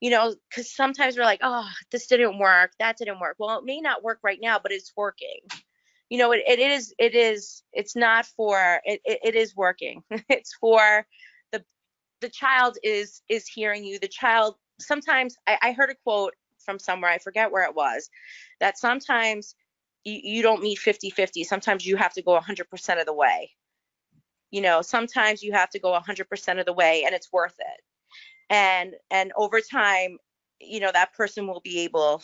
you 0.00 0.10
know 0.10 0.34
because 0.48 0.74
sometimes 0.74 1.16
we're 1.16 1.24
like 1.24 1.40
oh 1.42 1.68
this 1.90 2.06
didn't 2.06 2.38
work 2.38 2.72
that 2.78 2.96
didn't 2.96 3.20
work. 3.20 3.36
Well 3.38 3.58
it 3.58 3.64
may 3.64 3.80
not 3.80 4.02
work 4.02 4.20
right 4.22 4.38
now 4.40 4.58
but 4.62 4.72
it's 4.72 4.92
working. 4.96 5.40
You 6.10 6.18
know 6.18 6.32
it, 6.32 6.42
it 6.46 6.58
is 6.58 6.94
it 6.98 7.14
is 7.14 7.62
it's 7.72 7.96
not 7.96 8.26
for 8.26 8.80
it, 8.84 9.00
it, 9.04 9.18
it 9.24 9.34
is 9.34 9.56
working. 9.56 10.02
It's 10.28 10.54
for 10.54 11.06
the 11.52 11.64
the 12.20 12.28
child 12.28 12.78
is 12.82 13.22
is 13.28 13.46
hearing 13.46 13.84
you. 13.84 13.98
The 13.98 14.08
child 14.08 14.56
sometimes 14.80 15.36
I, 15.46 15.58
I 15.62 15.72
heard 15.72 15.90
a 15.90 15.94
quote 15.94 16.34
from 16.64 16.78
somewhere 16.78 17.10
i 17.10 17.18
forget 17.18 17.50
where 17.50 17.64
it 17.64 17.74
was 17.74 18.08
that 18.60 18.78
sometimes 18.78 19.56
you, 20.04 20.20
you 20.22 20.42
don't 20.42 20.62
meet 20.62 20.78
50 20.78 21.10
50 21.10 21.44
sometimes 21.44 21.86
you 21.86 21.96
have 21.96 22.12
to 22.14 22.22
go 22.22 22.38
100% 22.38 23.00
of 23.00 23.06
the 23.06 23.12
way. 23.14 23.50
You 24.50 24.60
know 24.60 24.82
sometimes 24.82 25.42
you 25.42 25.52
have 25.52 25.70
to 25.70 25.78
go 25.78 25.98
100% 25.98 26.60
of 26.60 26.66
the 26.66 26.72
way 26.72 27.04
and 27.04 27.14
it's 27.14 27.32
worth 27.32 27.54
it 27.58 27.80
and 28.52 28.94
and 29.10 29.32
over 29.34 29.60
time 29.60 30.18
you 30.60 30.78
know 30.78 30.92
that 30.92 31.14
person 31.14 31.48
will 31.48 31.62
be 31.64 31.80
able 31.80 32.22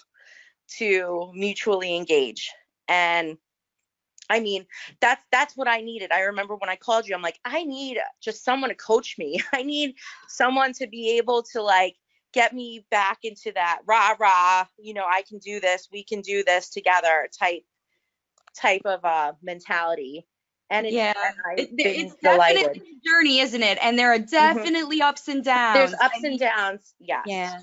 to 0.69 1.33
mutually 1.35 1.97
engage 1.97 2.51
and 2.87 3.39
I 4.31 4.41
mean, 4.41 4.67
that's 5.01 5.25
that's 5.33 5.57
what 5.57 5.69
I 5.69 5.81
needed. 5.81 6.13
I 6.13 6.21
remember 6.21 6.55
when 6.55 6.69
I 6.69 6.77
called 6.77 7.09
you, 7.09 7.15
I'm 7.15 7.23
like, 7.23 7.39
I 7.47 7.65
need 7.65 7.99
just 8.21 8.45
someone 8.45 8.69
to 8.69 8.77
coach 8.77 9.17
me. 9.19 9.43
I 9.55 9.63
need 9.63 9.95
someone 10.29 10.75
to 10.75 10.87
be 10.87 11.17
able 11.17 11.43
to 11.55 11.63
like 11.63 11.97
get 12.35 12.53
me 12.53 12.85
back 12.91 13.21
into 13.23 13.53
that 13.55 13.79
rah 13.87 14.15
rah, 14.21 14.67
you 14.79 14.93
know, 14.93 15.07
I 15.09 15.23
can 15.23 15.39
do 15.39 15.61
this, 15.61 15.89
we 15.91 16.05
can 16.05 16.21
do 16.21 16.45
this 16.45 16.69
together 16.69 17.29
type 17.39 17.63
type 18.55 18.83
of 18.85 19.03
uh 19.05 19.33
mentality. 19.43 20.27
And 20.71 20.87
it's, 20.87 20.95
Yeah, 20.95 21.15
and 21.51 21.61
It- 21.61 21.71
it's 21.79 22.15
delighted. 22.17 22.63
definitely 22.63 22.97
a 23.05 23.09
journey, 23.09 23.41
isn't 23.41 23.63
it? 23.63 23.79
And 23.81 23.99
there 23.99 24.13
are 24.13 24.19
mm-hmm. 24.19 24.31
definitely 24.31 25.03
ups 25.03 25.29
and 25.29 25.43
downs. 25.43 25.77
There's 25.77 25.95
ups 25.95 26.17
I 26.17 26.21
mean, 26.21 26.33
and 26.33 26.41
downs, 26.41 26.95
yes. 27.01 27.23
Yeah. 27.27 27.59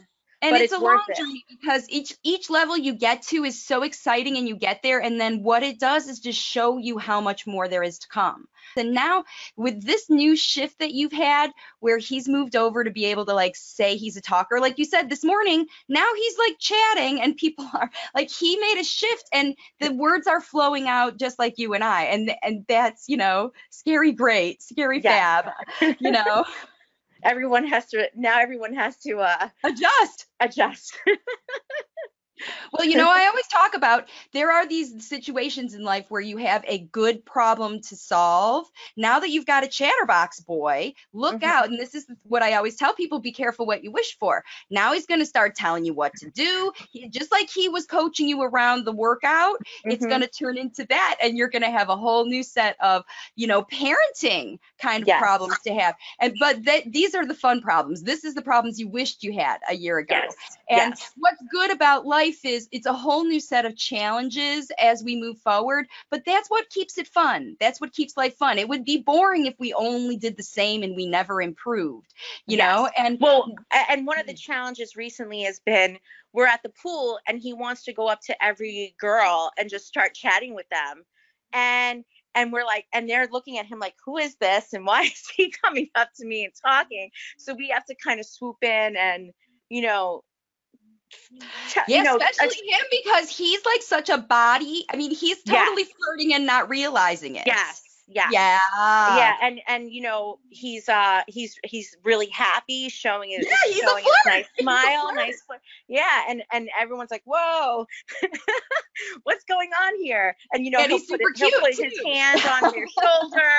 And 0.45 0.53
But 0.53 0.61
it's, 0.61 0.71
it's 0.73 0.79
a 0.79 0.85
long 0.85 1.03
it. 1.09 1.17
journey 1.17 1.43
because 1.49 1.89
each 1.89 2.13
each 2.23 2.51
level 2.51 2.77
you 2.77 2.93
get 2.93 3.23
to 3.23 3.43
is 3.43 3.63
so 3.63 3.81
exciting 3.81 4.37
and 4.37 4.47
you 4.47 4.55
get 4.55 4.83
there 4.83 5.01
and 5.01 5.19
then 5.19 5.41
what 5.41 5.63
it 5.63 5.79
does 5.79 6.07
is 6.07 6.19
just 6.19 6.39
show 6.39 6.77
you 6.77 6.99
how 6.99 7.19
much 7.19 7.47
more 7.47 7.67
there 7.67 7.81
is 7.81 7.97
to 7.99 8.07
come. 8.07 8.47
And 8.77 8.93
now 8.93 9.23
with 9.55 9.83
this 9.83 10.07
new 10.09 10.35
shift 10.35 10.79
that 10.79 10.91
you've 10.93 11.13
had 11.13 11.51
where 11.79 11.97
he's 11.97 12.27
moved 12.27 12.55
over 12.55 12.83
to 12.83 12.91
be 12.91 13.05
able 13.05 13.25
to 13.25 13.33
like 13.33 13.55
say 13.55 13.95
he's 13.95 14.17
a 14.17 14.21
talker 14.21 14.59
like 14.59 14.77
you 14.77 14.85
said 14.85 15.09
this 15.09 15.23
morning, 15.23 15.65
now 15.89 16.05
he's 16.15 16.37
like 16.37 16.59
chatting 16.59 17.21
and 17.21 17.35
people 17.35 17.67
are 17.73 17.89
like 18.13 18.29
he 18.29 18.55
made 18.57 18.79
a 18.79 18.83
shift 18.83 19.27
and 19.33 19.55
the 19.79 19.93
words 19.93 20.27
are 20.27 20.41
flowing 20.41 20.87
out 20.87 21.17
just 21.17 21.39
like 21.39 21.57
you 21.57 21.73
and 21.73 21.83
I 21.83 22.03
and 22.03 22.31
and 22.43 22.65
that's, 22.67 23.09
you 23.09 23.17
know, 23.17 23.51
scary 23.71 24.11
great, 24.11 24.61
scary 24.61 25.01
fab, 25.01 25.49
you 25.99 26.11
know. 26.11 26.45
Everyone 27.25 27.67
has 27.67 27.87
to 27.87 28.09
now 28.15 28.39
everyone 28.39 28.75
has 28.75 28.97
to 28.99 29.19
uh 29.19 29.49
Adjust. 29.65 30.27
adjust. 30.39 30.97
Well, 32.73 32.85
you 32.85 32.97
know, 32.97 33.09
I 33.09 33.27
always 33.27 33.47
talk 33.47 33.73
about 33.75 34.09
there 34.33 34.51
are 34.51 34.67
these 34.67 35.07
situations 35.07 35.73
in 35.73 35.83
life 35.83 36.05
where 36.09 36.21
you 36.21 36.37
have 36.37 36.63
a 36.67 36.79
good 36.79 37.25
problem 37.25 37.81
to 37.81 37.95
solve. 37.95 38.67
Now 38.97 39.19
that 39.19 39.29
you've 39.29 39.45
got 39.45 39.63
a 39.63 39.67
chatterbox 39.67 40.41
boy, 40.41 40.93
look 41.13 41.39
Mhm. 41.41 41.43
out. 41.43 41.69
And 41.69 41.79
this 41.79 41.95
is 41.95 42.05
what 42.23 42.43
I 42.43 42.53
always 42.55 42.75
tell 42.75 42.93
people 42.93 43.19
be 43.19 43.31
careful 43.31 43.65
what 43.65 43.83
you 43.83 43.91
wish 43.91 44.17
for. 44.19 44.43
Now 44.69 44.93
he's 44.93 45.05
going 45.05 45.19
to 45.21 45.25
start 45.25 45.55
telling 45.55 45.85
you 45.85 45.93
what 45.93 46.13
to 46.17 46.29
do. 46.29 46.71
He, 46.91 47.07
just 47.09 47.31
like 47.31 47.49
he 47.49 47.69
was 47.69 47.85
coaching 47.85 48.27
you 48.27 48.41
around 48.41 48.85
the 48.85 48.91
workout, 48.91 49.57
it's 49.87 50.05
Mhm. 50.05 50.09
going 50.09 50.21
to 50.21 50.27
turn 50.27 50.57
into 50.57 50.85
that. 50.87 51.17
And 51.21 51.37
you're 51.37 51.49
going 51.49 51.61
to 51.61 51.71
have 51.71 51.89
a 51.89 51.95
whole 51.95 52.25
new 52.25 52.43
set 52.43 52.75
of, 52.81 53.03
you 53.35 53.47
know, 53.47 53.63
parenting 53.63 54.59
kind 54.79 55.03
of 55.03 55.07
Yes. 55.07 55.21
problems 55.21 55.57
to 55.61 55.73
have. 55.73 55.95
And, 56.19 56.35
but 56.39 56.65
that 56.65 56.91
these 56.91 57.15
are 57.15 57.25
the 57.25 57.33
fun 57.33 57.61
problems. 57.61 58.03
This 58.03 58.23
is 58.25 58.33
the 58.33 58.41
problems 58.41 58.79
you 58.79 58.87
wished 58.89 59.23
you 59.23 59.33
had 59.33 59.59
a 59.69 59.75
year 59.75 59.97
ago. 59.99 60.15
Yes. 60.15 60.35
And 60.69 60.93
yes. 60.93 61.11
what's 61.17 61.41
good 61.51 61.71
about 61.71 62.05
life 62.05 62.24
is 62.33 62.55
it's 62.55 62.71
a 62.73 62.81
whole 62.93 63.11
new 63.13 63.29
set 63.29 63.53
of 63.53 63.65
challenges 63.75 64.71
as 64.79 65.03
we 65.03 65.15
move 65.15 65.37
forward, 65.39 65.87
but 66.09 66.23
that's 66.25 66.49
what 66.49 66.69
keeps 66.69 66.97
it 66.97 67.07
fun. 67.07 67.55
That's 67.59 67.79
what 67.79 67.93
keeps 67.93 68.15
life 68.17 68.35
fun. 68.35 68.57
It 68.57 68.67
would 68.67 68.83
be 68.83 68.97
boring 68.97 69.45
if 69.45 69.55
we 69.59 69.73
only 69.73 70.17
did 70.17 70.35
the 70.37 70.43
same 70.43 70.83
and 70.83 70.95
we 70.95 71.05
never 71.05 71.41
improved, 71.41 72.13
you 72.47 72.57
Yes. 72.57 72.57
know? 72.57 72.89
And 72.97 73.19
Well, 73.19 73.53
and 73.89 74.05
one 74.05 74.19
of 74.19 74.27
the 74.27 74.33
challenges 74.33 74.95
recently 74.95 75.43
has 75.43 75.59
been 75.59 75.99
we're 76.33 76.47
at 76.47 76.61
the 76.63 76.69
pool 76.69 77.19
and 77.27 77.39
he 77.39 77.53
wants 77.53 77.83
to 77.85 77.93
go 77.93 78.07
up 78.07 78.21
to 78.21 78.43
every 78.43 78.95
girl 78.99 79.51
and 79.57 79.69
just 79.69 79.87
start 79.87 80.13
chatting 80.13 80.53
with 80.53 80.67
them. 80.69 81.03
And 81.53 82.03
and 82.35 82.51
we're 82.51 82.65
like 82.65 82.85
and 82.93 83.09
they're 83.09 83.27
looking 83.31 83.57
at 83.57 83.65
him 83.65 83.79
like 83.79 83.95
who 84.05 84.17
is 84.17 84.35
this 84.37 84.73
and 84.73 84.85
why 84.85 85.01
is 85.05 85.23
he 85.35 85.51
coming 85.63 85.89
up 85.95 86.09
to 86.17 86.25
me 86.25 86.45
and 86.45 86.53
talking? 86.65 87.09
So 87.37 87.53
we 87.53 87.69
have 87.69 87.85
to 87.85 87.95
kind 87.95 88.19
of 88.19 88.25
swoop 88.25 88.57
in 88.63 88.95
and 88.97 89.31
you 89.69 89.81
know 89.81 90.23
yeah, 91.87 91.97
you 91.97 92.03
know 92.03 92.17
especially 92.17 92.67
him 92.67 92.85
because 93.03 93.29
he's 93.29 93.63
like 93.65 93.81
such 93.81 94.09
a 94.09 94.17
body. 94.17 94.85
I 94.91 94.95
mean, 94.97 95.11
he's 95.11 95.37
Yes. 95.45 95.67
totally 95.67 95.85
flirting 95.85 96.33
and 96.33 96.45
not 96.45 96.69
realizing 96.69 97.35
it. 97.35 97.43
yes. 97.45 97.81
Yes. 98.07 98.29
Yeah. 98.31 98.59
yeah 98.77 99.33
and 99.41 99.59
and 99.67 99.91
you 99.91 100.01
know 100.03 100.37
he's 100.49 100.87
uh 100.87 101.23
he's 101.27 101.57
he's 101.63 101.95
really 102.03 102.27
happy 102.29 102.87
showing 102.89 103.31
his 103.31 103.47
Yeah, 103.47 103.55
he's 103.65 103.77
a 103.81 103.87
showing 103.87 104.03
his 104.03 104.13
flirt. 104.23 104.33
nice 104.33 104.45
a 104.59 104.61
smile 104.61 105.01
flirt. 105.05 105.15
nice 105.15 105.41
flirt. 105.41 105.61
yeah 105.87 106.21
and 106.29 106.43
and 106.53 106.69
everyone's 106.79 107.09
like 107.09 107.23
whoa 107.25 107.87
what's 109.23 109.43
going 109.45 109.69
on 109.71 109.95
here 110.03 110.35
and 110.53 110.63
you 110.65 110.69
know 110.71 110.79
And 110.79 110.89
he'll 110.91 110.99
he's 110.99 111.09
put, 111.09 111.19
super 111.19 111.31
it, 111.31 111.37
he'll 111.37 111.59
put 111.59 111.75
his 111.75 111.99
hand 112.05 112.41
on 112.45 112.73
your 112.75 112.87
shoulder 113.01 113.49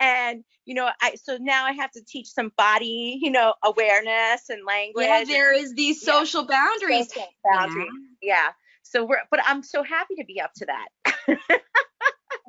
and 0.00 0.44
you 0.64 0.74
know 0.74 0.88
i 1.00 1.14
so 1.14 1.38
now 1.40 1.64
i 1.64 1.72
have 1.72 1.90
to 1.90 2.02
teach 2.06 2.28
some 2.28 2.52
body 2.56 3.18
you 3.20 3.30
know 3.30 3.54
awareness 3.64 4.48
and 4.48 4.64
language 4.66 5.06
Yeah, 5.06 5.24
there 5.24 5.52
is 5.54 5.74
these 5.74 6.02
Yeah. 6.06 6.12
social 6.14 6.44
boundaries. 6.44 7.08
social 7.12 7.28
boundaries 7.44 7.88
yeah 8.22 8.48
so 8.82 9.04
we're 9.04 9.20
but 9.30 9.40
i'm 9.46 9.62
so 9.62 9.82
happy 9.82 10.14
to 10.16 10.24
be 10.24 10.40
up 10.40 10.52
to 10.54 10.66
that 10.66 11.58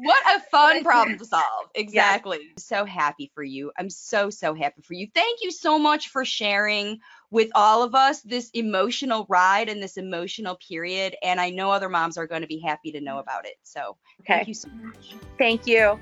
What 0.01 0.23
a 0.33 0.39
fun 0.39 0.83
problem 0.83 1.17
to 1.17 1.25
solve. 1.25 1.43
Exactly. 1.75 2.39
So 2.57 2.85
happy 2.85 3.31
for 3.35 3.43
you. 3.43 3.71
I'm 3.77 3.89
so, 3.89 4.29
so 4.29 4.53
happy 4.53 4.81
for 4.81 4.93
you. 4.93 5.07
Thank 5.13 5.39
you 5.41 5.51
so 5.51 5.77
much 5.77 6.09
for 6.09 6.25
sharing 6.25 6.99
with 7.31 7.49
all 7.55 7.83
of 7.83 7.95
us 7.95 8.21
this 8.21 8.49
emotional 8.53 9.25
ride 9.29 9.69
and 9.69 9.81
this 9.81 9.97
emotional 9.97 10.57
period. 10.67 11.15
And 11.21 11.39
I 11.39 11.49
know 11.51 11.71
other 11.71 11.89
moms 11.89 12.17
are 12.17 12.27
going 12.27 12.41
to 12.41 12.47
be 12.47 12.59
happy 12.59 12.91
to 12.93 13.01
know 13.01 13.19
about 13.19 13.45
it. 13.45 13.55
So 13.63 13.97
okay 14.21 14.35
thank 14.35 14.47
you 14.47 14.53
so 14.53 14.69
much. 14.69 15.15
thank 15.37 15.67
you 15.67 15.99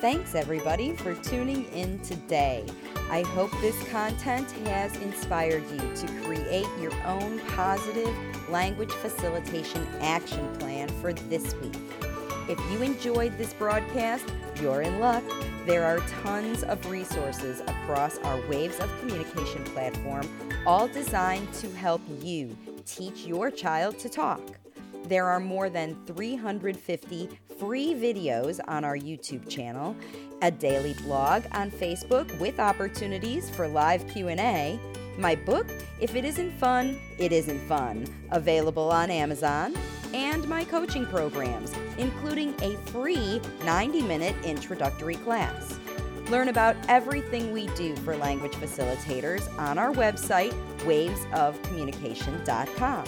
Thanks, 0.00 0.34
everybody, 0.34 0.94
for 0.94 1.14
tuning 1.16 1.66
in 1.74 1.98
today. 1.98 2.64
I 3.10 3.20
hope 3.20 3.50
this 3.60 3.76
content 3.90 4.50
has 4.66 4.96
inspired 4.96 5.62
you 5.70 5.94
to 5.94 6.06
create 6.22 6.66
your 6.80 6.94
own 7.04 7.38
positive 7.40 8.08
language 8.48 8.92
facilitation 8.92 9.86
action 10.00 10.50
plan 10.56 10.88
for 11.02 11.12
this 11.12 11.54
week. 11.56 11.76
If 12.48 12.58
you 12.72 12.80
enjoyed 12.80 13.36
this 13.36 13.52
broadcast, 13.52 14.24
you're 14.58 14.80
in 14.80 15.00
luck. 15.00 15.22
There 15.66 15.84
are 15.84 15.98
tons 16.22 16.62
of 16.62 16.90
resources 16.90 17.60
across 17.60 18.16
our 18.20 18.40
Waves 18.48 18.80
of 18.80 18.88
Communication 19.00 19.64
platform, 19.64 20.26
all 20.66 20.88
designed 20.88 21.52
to 21.54 21.70
help 21.72 22.00
you 22.22 22.56
teach 22.86 23.26
your 23.26 23.50
child 23.50 23.98
to 23.98 24.08
talk. 24.08 24.59
There 25.04 25.26
are 25.26 25.40
more 25.40 25.68
than 25.68 25.96
350 26.06 27.28
free 27.58 27.94
videos 27.94 28.60
on 28.68 28.84
our 28.84 28.96
YouTube 28.96 29.48
channel, 29.48 29.96
a 30.42 30.50
daily 30.50 30.94
blog 31.02 31.44
on 31.52 31.70
Facebook 31.70 32.38
with 32.38 32.60
opportunities 32.60 33.48
for 33.50 33.68
live 33.68 34.06
Q&A, 34.08 34.78
my 35.18 35.34
book, 35.34 35.66
If 36.00 36.14
It 36.14 36.24
Isn't 36.24 36.52
Fun, 36.52 36.98
It 37.18 37.32
Isn't 37.32 37.60
Fun, 37.66 38.06
available 38.30 38.90
on 38.90 39.10
Amazon, 39.10 39.74
and 40.14 40.48
my 40.48 40.64
coaching 40.64 41.04
programs, 41.06 41.74
including 41.98 42.54
a 42.62 42.76
free 42.90 43.40
90-minute 43.60 44.36
introductory 44.44 45.16
class. 45.16 45.78
Learn 46.30 46.48
about 46.48 46.76
everything 46.88 47.52
we 47.52 47.66
do 47.68 47.94
for 47.96 48.16
language 48.16 48.52
facilitators 48.52 49.50
on 49.58 49.78
our 49.78 49.92
website, 49.92 50.54
wavesofcommunication.com. 50.80 53.04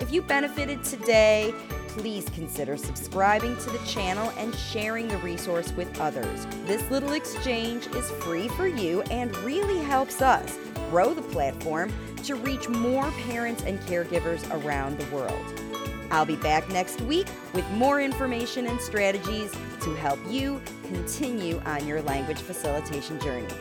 If 0.00 0.10
you 0.10 0.22
benefited 0.22 0.82
today, 0.82 1.54
please 1.88 2.26
consider 2.30 2.76
subscribing 2.76 3.56
to 3.58 3.70
the 3.70 3.78
channel 3.86 4.32
and 4.38 4.54
sharing 4.54 5.08
the 5.08 5.18
resource 5.18 5.72
with 5.72 6.00
others. 6.00 6.46
This 6.64 6.88
little 6.90 7.12
exchange 7.12 7.86
is 7.88 8.10
free 8.22 8.48
for 8.48 8.66
you 8.66 9.02
and 9.02 9.36
really 9.38 9.78
helps 9.78 10.22
us 10.22 10.58
grow 10.88 11.12
the 11.12 11.22
platform 11.22 11.92
to 12.24 12.34
reach 12.34 12.68
more 12.68 13.10
parents 13.26 13.62
and 13.64 13.78
caregivers 13.80 14.48
around 14.64 14.98
the 14.98 15.14
world. 15.14 15.60
I'll 16.10 16.26
be 16.26 16.36
back 16.36 16.68
next 16.70 17.00
week 17.02 17.28
with 17.52 17.68
more 17.72 18.00
information 18.00 18.66
and 18.66 18.80
strategies 18.80 19.52
to 19.82 19.94
help 19.96 20.18
you 20.28 20.60
continue 20.88 21.60
on 21.66 21.86
your 21.86 22.02
language 22.02 22.40
facilitation 22.40 23.20
journey. 23.20 23.54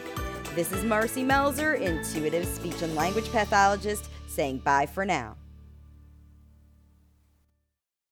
This 0.56 0.72
is 0.72 0.84
Marcy 0.84 1.24
Melzer, 1.24 1.80
intuitive 1.80 2.46
speech 2.46 2.82
and 2.82 2.96
language 2.96 3.30
pathologist, 3.32 4.10
saying 4.28 4.60
bye 4.60 4.88
for 4.88 5.06
now. 5.06 5.36